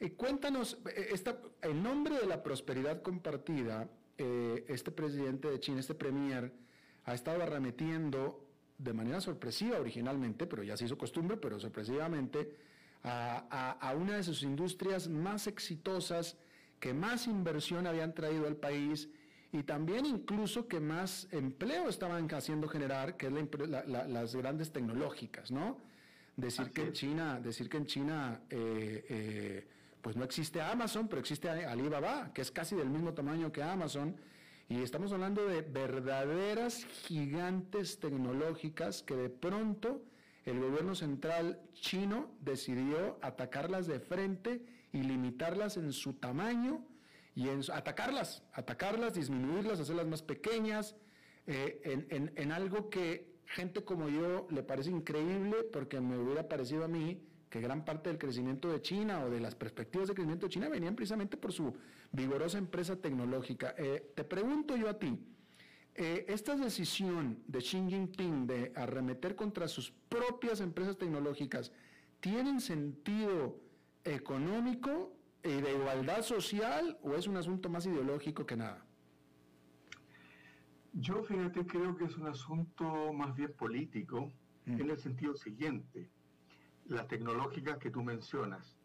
[0.00, 6.52] Eh, cuéntanos, esta, el nombre de la prosperidad compartida, este presidente de China, este premier,
[7.06, 8.50] ha estado arremetiendo
[8.80, 12.56] de manera sorpresiva originalmente, pero ya se hizo costumbre, pero sorpresivamente,
[13.02, 16.36] a, una de sus industrias más exitosas,
[16.78, 19.08] que más inversión habían traído al país
[19.52, 23.32] y también incluso que más empleo estaban haciendo generar, que es
[23.86, 25.78] las grandes tecnológicas, ¿no?
[26.36, 29.68] Decir que, en China, decir que en China, eh, eh,
[30.00, 34.16] pues no existe Amazon, pero existe Alibaba, que es casi del mismo tamaño que Amazon,
[34.68, 40.00] y estamos hablando de verdaderas gigantes tecnológicas que de pronto
[40.44, 46.84] el gobierno central chino decidió atacarlas de frente y limitarlas en su tamaño
[47.34, 50.96] y en atacarlas, atacarlas, disminuirlas, hacerlas más pequeñas,
[51.46, 56.84] eh, en, en algo que gente como yo le parece increíble porque me hubiera parecido
[56.84, 57.20] a mí
[57.50, 60.68] que gran parte del crecimiento de China o de las perspectivas de crecimiento de China
[60.68, 61.74] venían precisamente por su
[62.12, 63.74] vigorosa empresa tecnológica.
[63.76, 65.18] Eh, te pregunto yo a ti,
[65.96, 71.72] eh, esta decisión de Xi Jinping de arremeter contra sus propias empresas tecnológicas,
[72.20, 73.58] ¿tienen sentido
[74.04, 75.12] económico
[75.42, 78.84] y de igualdad social o es un asunto más ideológico que nada?
[80.92, 84.32] Yo fíjate creo que es un asunto más bien político
[84.66, 84.80] mm.
[84.80, 86.10] en el sentido siguiente
[86.90, 88.76] las tecnológicas que tú mencionas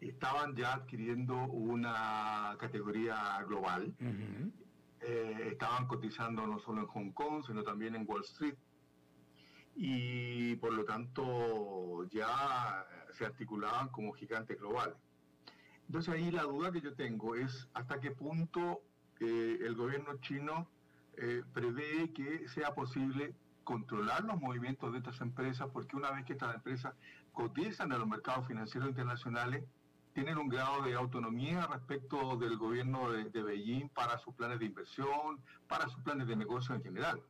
[0.00, 3.94] estaban ya adquiriendo una categoría global.
[5.00, 8.56] Eh, estaban cotizando no solo en Hong Kong, sino también en Wall Street.
[9.74, 14.96] Y por lo tanto ya se articulaban como gigantes globales.
[15.92, 18.80] Entonces ahí la duda que yo tengo es hasta qué punto
[19.20, 20.66] eh, el gobierno chino
[21.18, 26.32] eh, prevé que sea posible controlar los movimientos de estas empresas, porque una vez que
[26.32, 26.94] estas empresas
[27.34, 29.64] cotizan en los mercados financieros internacionales,
[30.14, 35.42] tienen un grado de autonomía respecto del gobierno de, Beijing para sus planes de inversión,
[35.68, 37.22] para sus planes de negocio en general.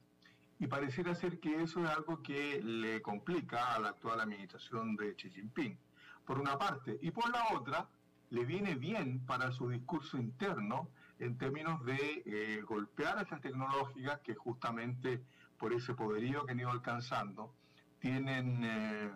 [0.60, 5.16] Y pareciera ser que eso es algo que le complica a la actual administración de
[5.16, 5.76] Xi Jinping,
[6.24, 7.00] por una parte.
[7.02, 7.88] Y por la otra,
[8.33, 14.20] le viene bien para su discurso interno en términos de eh, golpear a estas tecnológicas
[14.20, 15.22] que justamente
[15.59, 17.55] por ese poderío que han ido alcanzando,
[18.01, 19.11] tienen eh,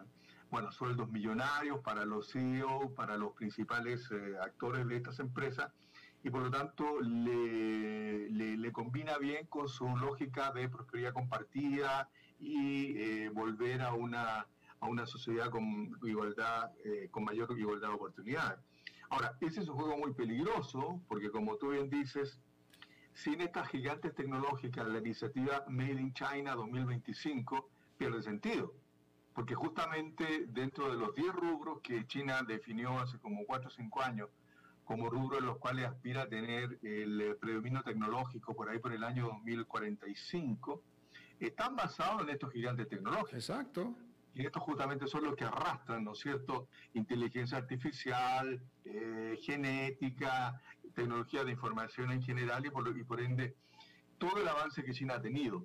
[0.70, 5.72] sueldos millonarios para los CEO, para los principales eh, actores de estas empresas,
[6.22, 13.30] y por lo tanto le, combina bien con su lógica de prosperidad compartida y eh,
[13.30, 14.46] volver a una,
[14.80, 16.70] a una sociedad con igualdad,
[17.10, 18.58] con mayor igualdad de oportunidades.
[19.10, 22.40] Ahora, ese es un juego muy peligroso, porque como tú bien dices,
[23.14, 28.74] sin estas gigantes tecnológicas, la iniciativa Made in China 2025 pierde sentido
[29.36, 34.02] porque justamente dentro de los 10 rubros que China definió hace como 4 o 5
[34.02, 34.30] años
[34.82, 39.04] como rubros en los cuales aspira a tener el predominio tecnológico por ahí por el
[39.04, 40.80] año 2045,
[41.40, 43.34] están basados en estos gigantes tecnológicos.
[43.34, 43.94] Exacto.
[44.36, 50.60] Y estos justamente son los que arrastran, ¿no es cierto?, inteligencia artificial, eh, genética,
[50.94, 53.56] tecnología de información en general y por, ende
[54.18, 55.64] todo el avance que China ha tenido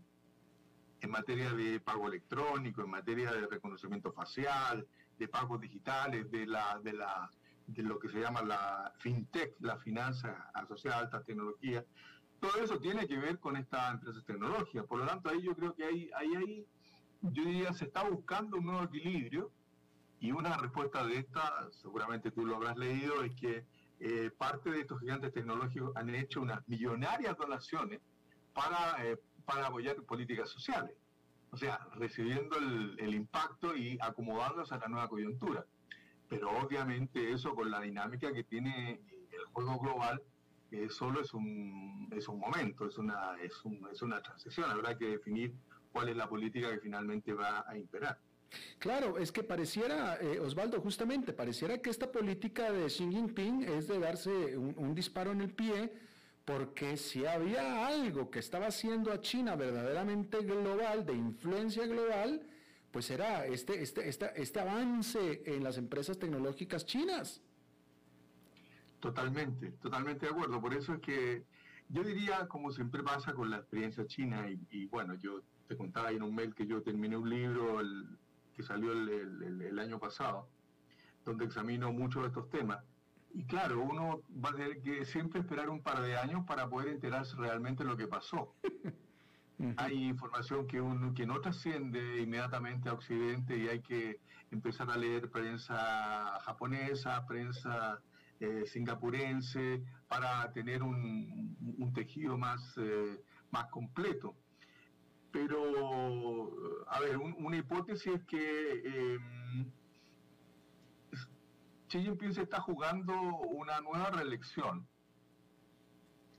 [1.01, 4.87] en materia de pago electrónico, en materia de reconocimiento facial,
[5.19, 7.29] de pagos digitales, de, la, de, la,
[7.67, 11.83] de lo que se llama la fintech, la finanza asociada a alta tecnología.
[12.39, 14.85] Todo eso tiene que ver con estas empresas tecnológicas.
[14.85, 16.67] Por lo tanto, ahí yo creo que ahí, ahí, ahí
[17.21, 19.51] yo diría, se está buscando un nuevo equilibrio
[20.19, 23.65] y una respuesta de esta, seguramente tú lo habrás leído, es que
[23.99, 28.01] eh, parte de estos gigantes tecnológicos han hecho unas millonarias donaciones
[28.53, 30.95] para eh, para apoyar políticas sociales.
[31.51, 35.65] o sea, recibiendo el, impacto y acomodándose a la nueva coyuntura.
[36.29, 39.01] Pero obviamente eso con la dinámica que tiene
[39.31, 40.23] el juego global,
[40.71, 43.53] eh, solo es un, es un momento, es una, es,
[43.91, 44.71] es una transición.
[44.71, 45.53] Habrá que definir
[45.91, 48.17] cuál es la política que finalmente va a imperar.
[48.79, 53.87] Claro, es que pareciera, eh, Osvaldo, justamente, pareciera que esta política de Xi Jinping es
[53.87, 55.93] de darse un, disparo en el pie,
[56.43, 62.45] porque si había algo que estaba haciendo a China verdaderamente global, de influencia global,
[62.91, 67.41] pues era este, este, este avance en las empresas tecnológicas chinas.
[68.99, 70.59] Totalmente, totalmente de acuerdo.
[70.59, 71.45] Por eso es que
[71.87, 76.11] yo diría, como siempre pasa con la experiencia china, y, y bueno, yo te contaba
[76.11, 78.05] en un mail que yo terminé un libro, el,
[78.53, 80.49] que salió el, año pasado,
[81.23, 82.83] donde examino muchos de estos temas.
[83.33, 86.89] Y claro, uno va a tener que siempre esperar un par de años para poder
[86.89, 88.53] enterarse realmente de lo que pasó.
[89.77, 94.19] hay información que, uno, que no trasciende inmediatamente a Occidente y hay que
[94.51, 98.01] empezar a leer prensa japonesa, prensa
[98.41, 104.35] eh, singapurense, para tener un, tejido más, eh, más completo.
[105.31, 106.51] Pero,
[106.87, 109.19] a ver, una hipótesis es que eh,
[111.87, 114.87] Xi Jinping se está jugando una nueva reelección.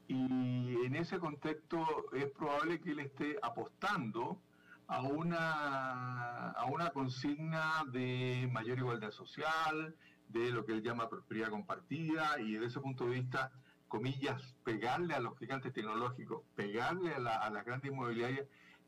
[0.08, 4.42] Y en ese contexto es probable que él esté apostando
[4.88, 9.96] a una, a una consigna de mayor igualdad social,
[10.28, 13.52] de lo que él llama prosperidad compartida, y desde ese punto de vista,
[13.88, 18.46] comillas, pegarle a los gigantes tecnológicos, pegarle a la, a la grandes inmobiliarias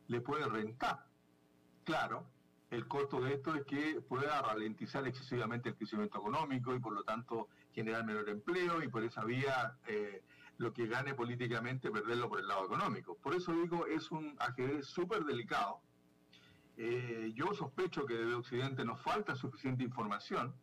[0.08, 1.06] le puede rentar.
[1.84, 2.26] Claro,
[2.70, 7.04] el costo de esto es que pueda ralentizar excesivamente el crecimiento económico y por lo
[7.04, 10.22] tanto generar menor empleo y por esa vía eh,
[10.58, 13.16] lo que gane políticamente perderlo por el lado económico.
[13.16, 15.80] Por eso digo, es un ajedrez súper delicado.
[16.76, 20.54] Eh, yo sospecho que desde Occidente nos falta suficiente información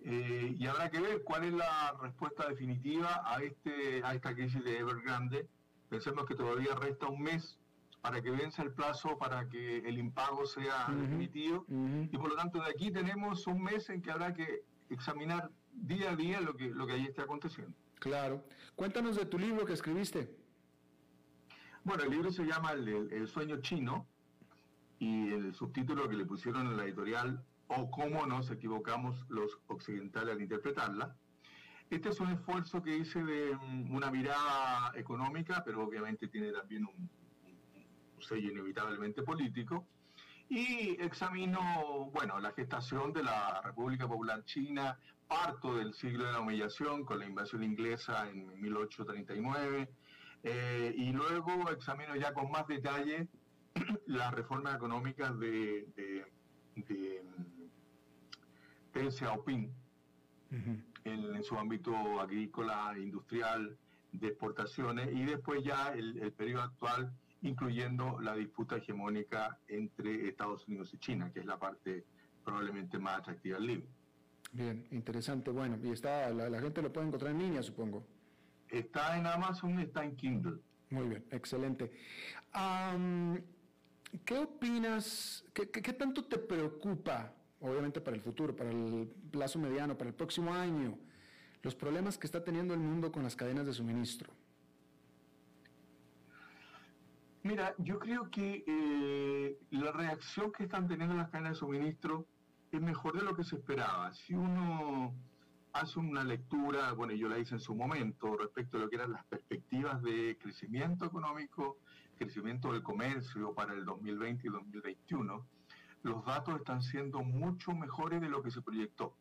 [0.00, 4.62] eh, y habrá que ver cuál es la respuesta definitiva a, este, a esta crisis
[4.64, 5.48] de Evergrande.
[5.88, 7.57] Pensemos que todavía resta un mes
[8.08, 11.66] para que vence el plazo para que el impago sea definitivo.
[11.68, 16.12] Y por lo tanto, de aquí tenemos un mes en que habrá que examinar día
[16.12, 17.76] a día lo que, lo que ahí está aconteciendo.
[17.96, 18.42] Claro.
[18.76, 20.34] Cuéntanos de tu libro que escribiste.
[21.84, 24.06] Bueno, el libro se llama El, sueño chino
[24.98, 30.34] y el subtítulo que le pusieron en la editorial o cómo nos equivocamos los occidentales
[30.34, 31.14] al interpretarla.
[31.90, 36.86] Este es un esfuerzo que hice de mm, una mirada económica, pero obviamente tiene también
[36.86, 37.17] un,
[38.22, 39.86] sello inevitablemente político,
[40.48, 46.40] y examino, bueno, la gestación de la República Popular China, parto del siglo de la
[46.40, 49.90] humillación con la invasión inglesa en 1839,
[50.44, 53.28] eh, y luego examino ya con más detalle
[54.06, 56.24] las reformas económicas de, de,
[56.76, 57.22] de,
[58.94, 59.70] Deng Xiaoping
[61.04, 63.76] en, su ámbito agrícola, industrial,
[64.12, 67.12] de exportaciones, y después ya el, el periodo actual
[67.42, 72.04] incluyendo la disputa hegemónica entre Estados Unidos y China, que es la parte
[72.44, 73.86] probablemente más atractiva del libro.
[74.52, 75.50] Bien, interesante.
[75.50, 78.06] Bueno, y está, la, gente lo puede encontrar en línea, supongo.
[78.68, 80.58] Está en Amazon, está en Kindle.
[80.90, 81.90] Muy bien, excelente.
[84.24, 89.98] ¿Qué opinas, qué, qué, tanto te preocupa, obviamente para el futuro, para el plazo mediano,
[89.98, 90.98] para el próximo año,
[91.62, 94.32] los problemas que está teniendo el mundo con las cadenas de suministro?
[97.48, 102.26] Mira, yo creo que eh, la reacción que están teniendo las cadenas de suministro
[102.70, 104.12] es mejor de lo que se esperaba.
[104.12, 105.14] Si uno
[105.72, 109.12] hace una lectura, bueno, yo la hice en su momento, respecto a lo que eran
[109.12, 111.78] las perspectivas de crecimiento económico,
[112.18, 115.46] crecimiento del comercio para el 2020 y 2021,
[116.02, 119.16] los datos están siendo mucho mejores de lo que se proyectó.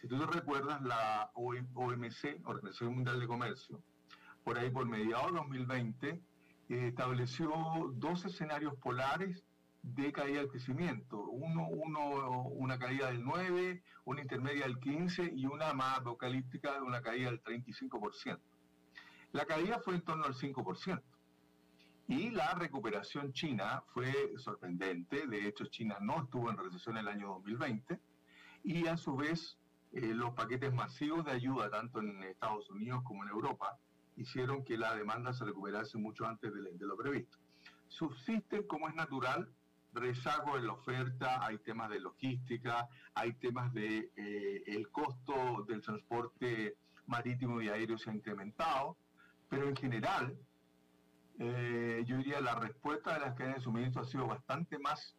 [0.00, 3.82] Si tú te recuerdas, la OMC, Organización Mundial de Comercio,
[4.44, 6.22] por ahí por mediados de 2020,
[6.72, 7.50] estableció
[7.94, 9.44] dos escenarios polares
[9.82, 11.20] de caída del crecimiento.
[11.20, 16.82] Uno, uno, una caída del 9, una intermedia del 15 y una más apocalíptica de
[16.82, 18.40] una caída del 35%.
[19.32, 21.02] La caída fue en torno al 5%.
[22.08, 25.26] Y la recuperación china fue sorprendente.
[25.26, 27.98] De hecho, China no estuvo en recesión el año 2020.
[28.64, 29.58] Y a su vez,
[29.92, 33.78] eh, los paquetes masivos de ayuda, tanto en Estados Unidos como en Europa,
[34.16, 37.38] hicieron que la demanda se recuperase mucho antes de, lo previsto.
[37.88, 39.48] Subsisten, como es natural,
[39.92, 45.82] rezagos en la oferta, hay temas de logística, hay temas de eh, el costo del
[45.82, 48.96] transporte marítimo y aéreo se ha incrementado,
[49.48, 50.38] pero en general
[51.38, 55.16] eh, yo diría la respuesta de las cadenas de suministro ha sido bastante más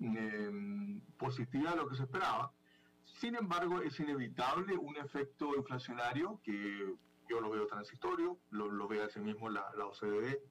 [0.00, 0.50] eh,
[1.18, 2.52] positiva de lo que se esperaba.
[3.20, 6.94] Sin embargo, es inevitable un efecto inflacionario que
[7.28, 10.42] yo lo veo transitorio, lo, lo ve así mismo la, la OCDE.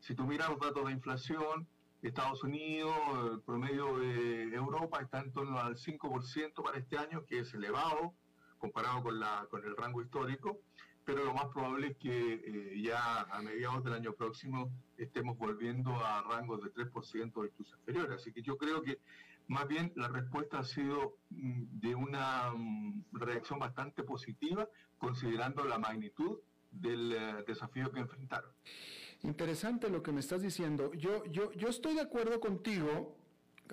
[0.00, 1.66] Si tú miras los datos de inflación,
[2.02, 2.96] Estados Unidos,
[3.32, 8.14] el promedio de Europa está en torno al 5% para este año, que es elevado
[8.62, 10.60] comparado con, la, con el rango histórico,
[11.04, 15.90] pero lo más probable es que eh, ya a mediados del año próximo estemos volviendo
[15.96, 18.12] a rangos de 3% o incluso inferiores.
[18.12, 19.00] Así que yo creo que
[19.48, 24.68] más bien la respuesta ha sido mm, de una mm, reacción bastante positiva,
[24.98, 26.38] considerando la magnitud
[26.70, 28.50] del eh, desafío que enfrentaron.
[29.22, 30.92] Interesante lo que me estás diciendo.
[30.94, 33.16] Yo, yo, yo estoy de acuerdo contigo,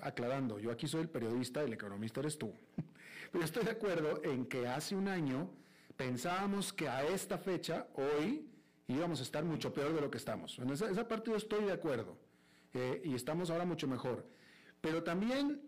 [0.02, 2.54] aclarando, yo aquí soy el periodista, el economista eres tú.
[3.32, 5.50] Pero estoy de acuerdo en que hace un año
[5.96, 8.48] pensábamos que a esta fecha, hoy,
[8.88, 10.58] íbamos a estar mucho peor de lo que estamos.
[10.58, 12.18] En esa, esa parte yo estoy de acuerdo.
[12.72, 14.26] Eh, y estamos ahora mucho mejor.
[14.80, 15.60] Pero también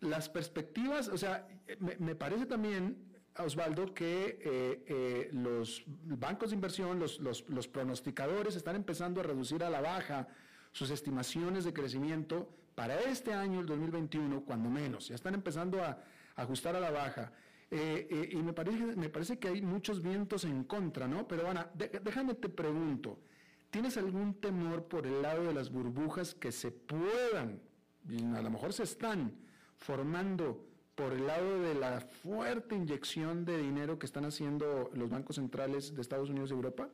[0.00, 1.46] las perspectivas, o sea,
[1.78, 2.96] me, parece también,
[3.38, 9.62] Osvaldo, que eh, eh, los bancos de inversión, los, los, pronosticadores están empezando a reducir
[9.62, 10.28] a la baja
[10.72, 15.08] sus estimaciones de crecimiento para este año, el 2021, cuando menos.
[15.08, 16.02] Ya están empezando a,
[16.36, 17.32] ajustar a la baja.
[17.70, 21.28] Eh, y me parece, me parece que hay muchos vientos en contra, ¿no?
[21.28, 23.20] Pero Ana, déjame te pregunto,
[23.70, 27.60] ¿tienes algún temor por el lado de las burbujas que se puedan,
[28.36, 29.32] a lo mejor se están
[29.76, 35.36] formando por el lado de la fuerte inyección de dinero que están haciendo los bancos
[35.36, 36.88] centrales de Estados Unidos y Europa?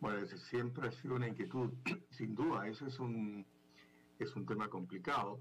[0.00, 1.70] Bueno, siempre ha sido una inquietud,
[2.10, 3.46] sin duda, ese es un,
[4.18, 5.40] es un tema complicado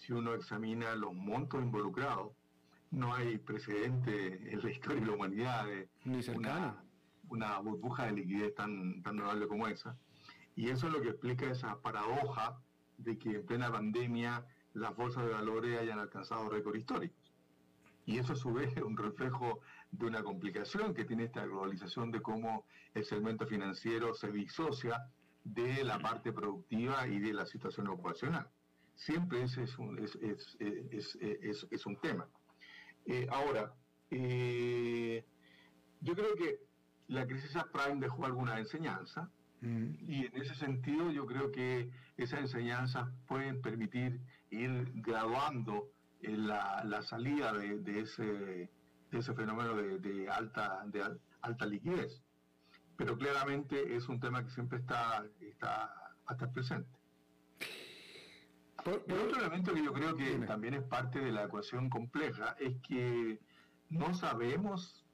[0.00, 2.32] si uno examina los montos involucrados,
[2.90, 6.20] no hay precedente en la historia de la humanidad de Ni.
[6.34, 6.82] Una,
[7.28, 9.96] una, burbuja de liquidez tan, tan notable como esa.
[10.56, 12.60] Y eso es lo que explica esa paradoja
[13.02, 14.44] de que en plena pandemia
[14.74, 17.18] las bolsas de valores hayan alcanzado récords históricos.
[18.06, 22.10] Y eso a su vez es un reflejo de una complicación que tiene esta globalización
[22.10, 25.10] de cómo el segmento financiero se disocia
[25.44, 28.48] de la parte productiva y de la situación ocupacional
[29.00, 32.28] siempre ese es un, es, es, es, es un tema.
[33.06, 33.74] Eh, ahora,
[34.10, 35.24] eh,
[36.00, 36.60] yo creo que
[37.08, 39.30] la crisis subprime dejó alguna enseñanza.
[39.62, 45.90] Y en ese sentido yo creo que esas enseñanzas pueden permitir ir graduando
[46.22, 48.70] la, la, salida de, de, ese, de,
[49.12, 51.02] ese, fenómeno de, de alta, de
[51.42, 52.22] alta liquidez.
[52.96, 55.90] Pero claramente es un tema que siempre está, está
[56.26, 56.98] hasta presente.
[58.84, 62.76] El otro elemento que yo creo que también es parte de la ecuación compleja es
[62.80, 63.38] que
[63.90, 65.04] no sabemos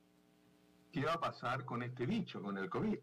[0.93, 2.99] qué va a pasar con este bicho, con el COVID.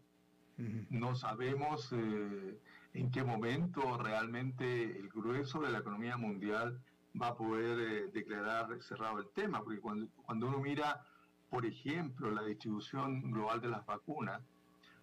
[0.56, 2.60] No sabemos eh,
[2.92, 6.80] en qué momento realmente el grueso de la economía mundial
[7.20, 11.04] va a poder eh, declarar cerrado el tema, porque cuando, cuando uno mira,
[11.50, 14.42] por ejemplo, la distribución global de las vacunas,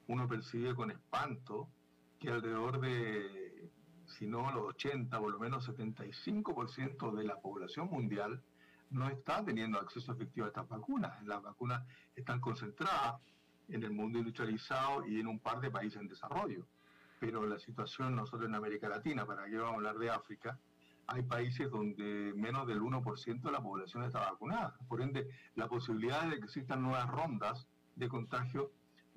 [0.08, 1.70] uno percibe con espanto
[2.20, 3.70] que alrededor de
[4.06, 8.42] si no los 80, por lo menos 75% de la población mundial
[8.90, 11.24] no está teniendo acceso efectivo a estas vacunas.
[11.24, 11.84] Las vacunas
[12.16, 13.22] están concentradas
[13.72, 16.66] en el mundo industrializado y en un par de países en desarrollo.
[17.20, 20.58] Pero la situación nosotros en América Latina, para qué vamos a hablar de África,
[21.08, 24.76] hay países donde menos del 1% de la población está vacunada.
[24.88, 28.72] Por ende, la posibilidad de que existan nuevas rondas de contagio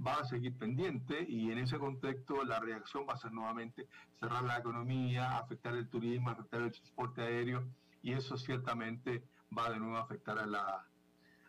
[0.04, 3.86] va a seguir pendiente y en ese contexto la reacción va a ser nuevamente
[4.18, 7.64] cerrar la economía, afectar el turismo, afectar el transporte aéreo
[8.02, 9.22] y eso ciertamente
[9.56, 10.86] va de nuevo a afectar a la,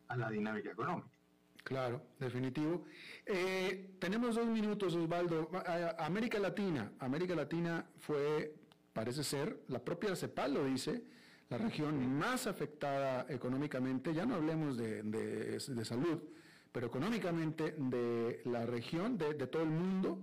[0.08, 1.15] a la dinámica económica.
[1.66, 2.86] Claro, definitivo.
[3.26, 5.50] Eh, tenemos dos minutos, Osvaldo.
[5.98, 6.92] América Latina.
[7.00, 8.54] América Latina fue,
[8.94, 11.02] parece ser, la propia CEPAL lo dice,
[11.50, 14.14] la región más afectada económicamente.
[14.14, 16.22] Ya no hablemos de, de, de salud,
[16.72, 20.20] pero económicamente de la región, de, de todo el mundo,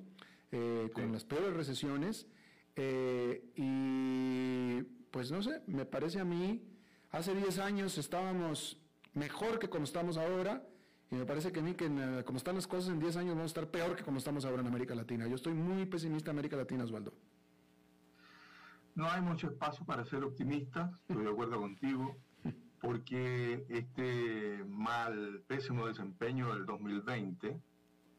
[0.52, 1.12] eh, con sí.
[1.12, 2.28] las peores recesiones.
[2.76, 4.80] Eh, y
[5.10, 6.62] pues no sé, me parece a mí,
[7.10, 8.80] hace 10 años estábamos
[9.12, 10.68] mejor que como estamos ahora.
[11.12, 13.34] Y me parece que a mí, que en, como están las cosas en 10 años,
[13.34, 15.28] vamos a estar peor que como estamos ahora en América Latina.
[15.28, 17.12] Yo estoy muy pesimista en América Latina, Osvaldo.
[18.94, 22.16] No hay mucho espacio para ser optimista, estoy de acuerdo contigo
[22.80, 27.60] porque este mal, pésimo desempeño del 2020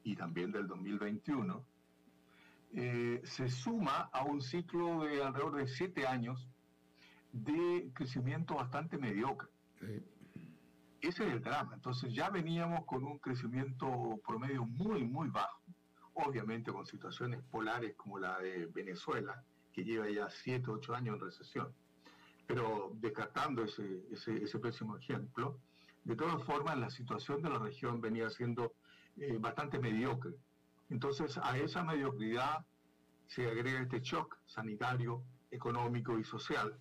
[0.04, 1.66] y también del 2021
[2.76, 6.48] eh, se suma a un ciclo de alrededor de siete años
[7.32, 9.50] de crecimiento bastante mediocre.
[9.80, 10.13] Sí.
[11.04, 11.74] Ese es el drama.
[11.76, 15.62] Entonces ya veníamos con un crecimiento promedio muy, muy bajo.
[16.14, 19.44] obviamente con situaciones polares como la de Venezuela,
[19.74, 21.74] que lleva ya 7, 8 años en recesión.
[22.48, 25.60] Pero descartando ese, ese, ese pésimo ejemplo,
[26.06, 28.74] de todas formas la situación de la región venía siendo
[29.18, 30.36] eh, bastante mediocre.
[30.90, 32.66] Entonces a esa mediocridad
[33.28, 36.80] se agrega este shock sanitario, económico y social,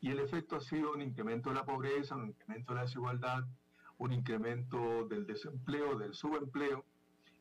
[0.00, 3.44] y el efecto ha sido un incremento de la pobreza, un incremento de la desigualdad,
[4.04, 6.84] un incremento del desempleo, del subempleo,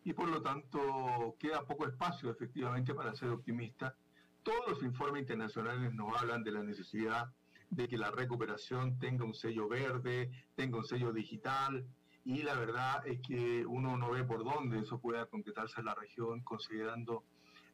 [0.06, 3.96] y por lo tanto queda poco espacio efectivamente para ser optimista.
[4.44, 7.32] Todos los informes internacionales nos hablan de la necesidad
[7.70, 11.86] de que la recuperación tenga un sello verde, tenga un sello digital,
[12.26, 15.96] y la verdad es que uno no ve por dónde eso pueda concretarse en la
[15.96, 17.24] región, considerando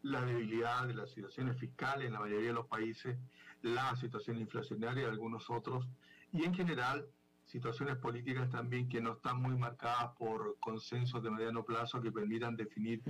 [0.02, 3.18] la debilidad de las situaciones fiscales en la mayoría de los países,
[3.62, 5.88] la situación inflacionaria de algunos otros,
[6.32, 7.08] y en general
[7.50, 12.56] situaciones políticas también que no están muy marcadas por consensos de mediano plazo que permitan
[12.56, 13.02] definir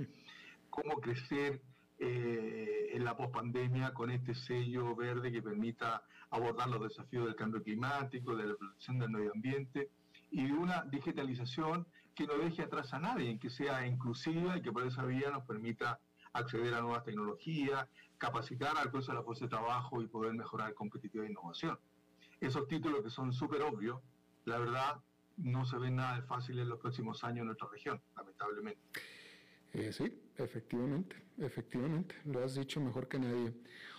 [0.70, 1.60] cómo crecer
[1.98, 7.62] eh, en la pospandemia con este sello verde que permita abordar los desafíos del cambio
[7.62, 9.90] climático, de la protección del medio ambiente
[10.30, 14.72] y de una digitalización que no deje atrás a nadie, que sea inclusiva y que
[14.72, 16.00] por esa vía nos permita
[16.32, 17.86] acceder a nuevas tecnologías,
[18.16, 21.78] capacitar al de la fuerza de trabajo y poder mejorar competitividad e innovación.
[22.40, 24.00] Esos títulos que son súper obvios,
[24.44, 25.00] la verdad,
[25.36, 28.80] no se ven nada de fácil en los próximos años en nuestra región, lamentablemente.
[29.72, 33.52] Eh, sí, efectivamente, efectivamente, lo has dicho mejor que nadie.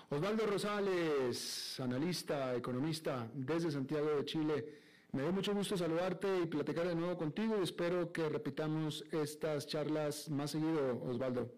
[0.09, 4.81] Osvaldo Rosales, analista, economista desde Santiago de Chile,
[5.13, 9.67] me da mucho gusto saludarte y platicar de nuevo contigo y espero que repitamos estas
[9.67, 11.51] charlas más seguido, Osvaldo.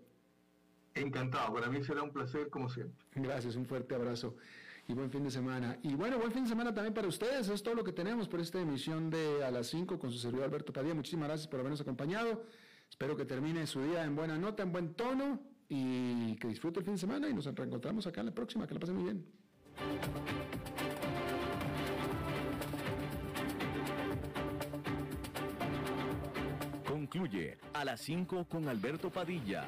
[0.95, 3.03] Encantado, para mí será un placer como siempre.
[3.15, 4.35] Gracias, un fuerte abrazo
[4.87, 5.77] y buen fin de semana.
[5.81, 7.47] Y bueno, buen fin de semana también para ustedes.
[7.49, 10.45] Es todo lo que tenemos por esta emisión de A las 5 con su servidor
[10.45, 10.93] Alberto Padilla.
[10.93, 12.43] Muchísimas gracias por habernos acompañado.
[12.89, 16.85] Espero que termine su día en buena nota, en buen tono y que disfrute el
[16.85, 18.67] fin de semana y nos reencontramos acá en la próxima.
[18.67, 19.25] Que la pasen muy bien.
[26.85, 29.67] Concluye A las 5 con Alberto Padilla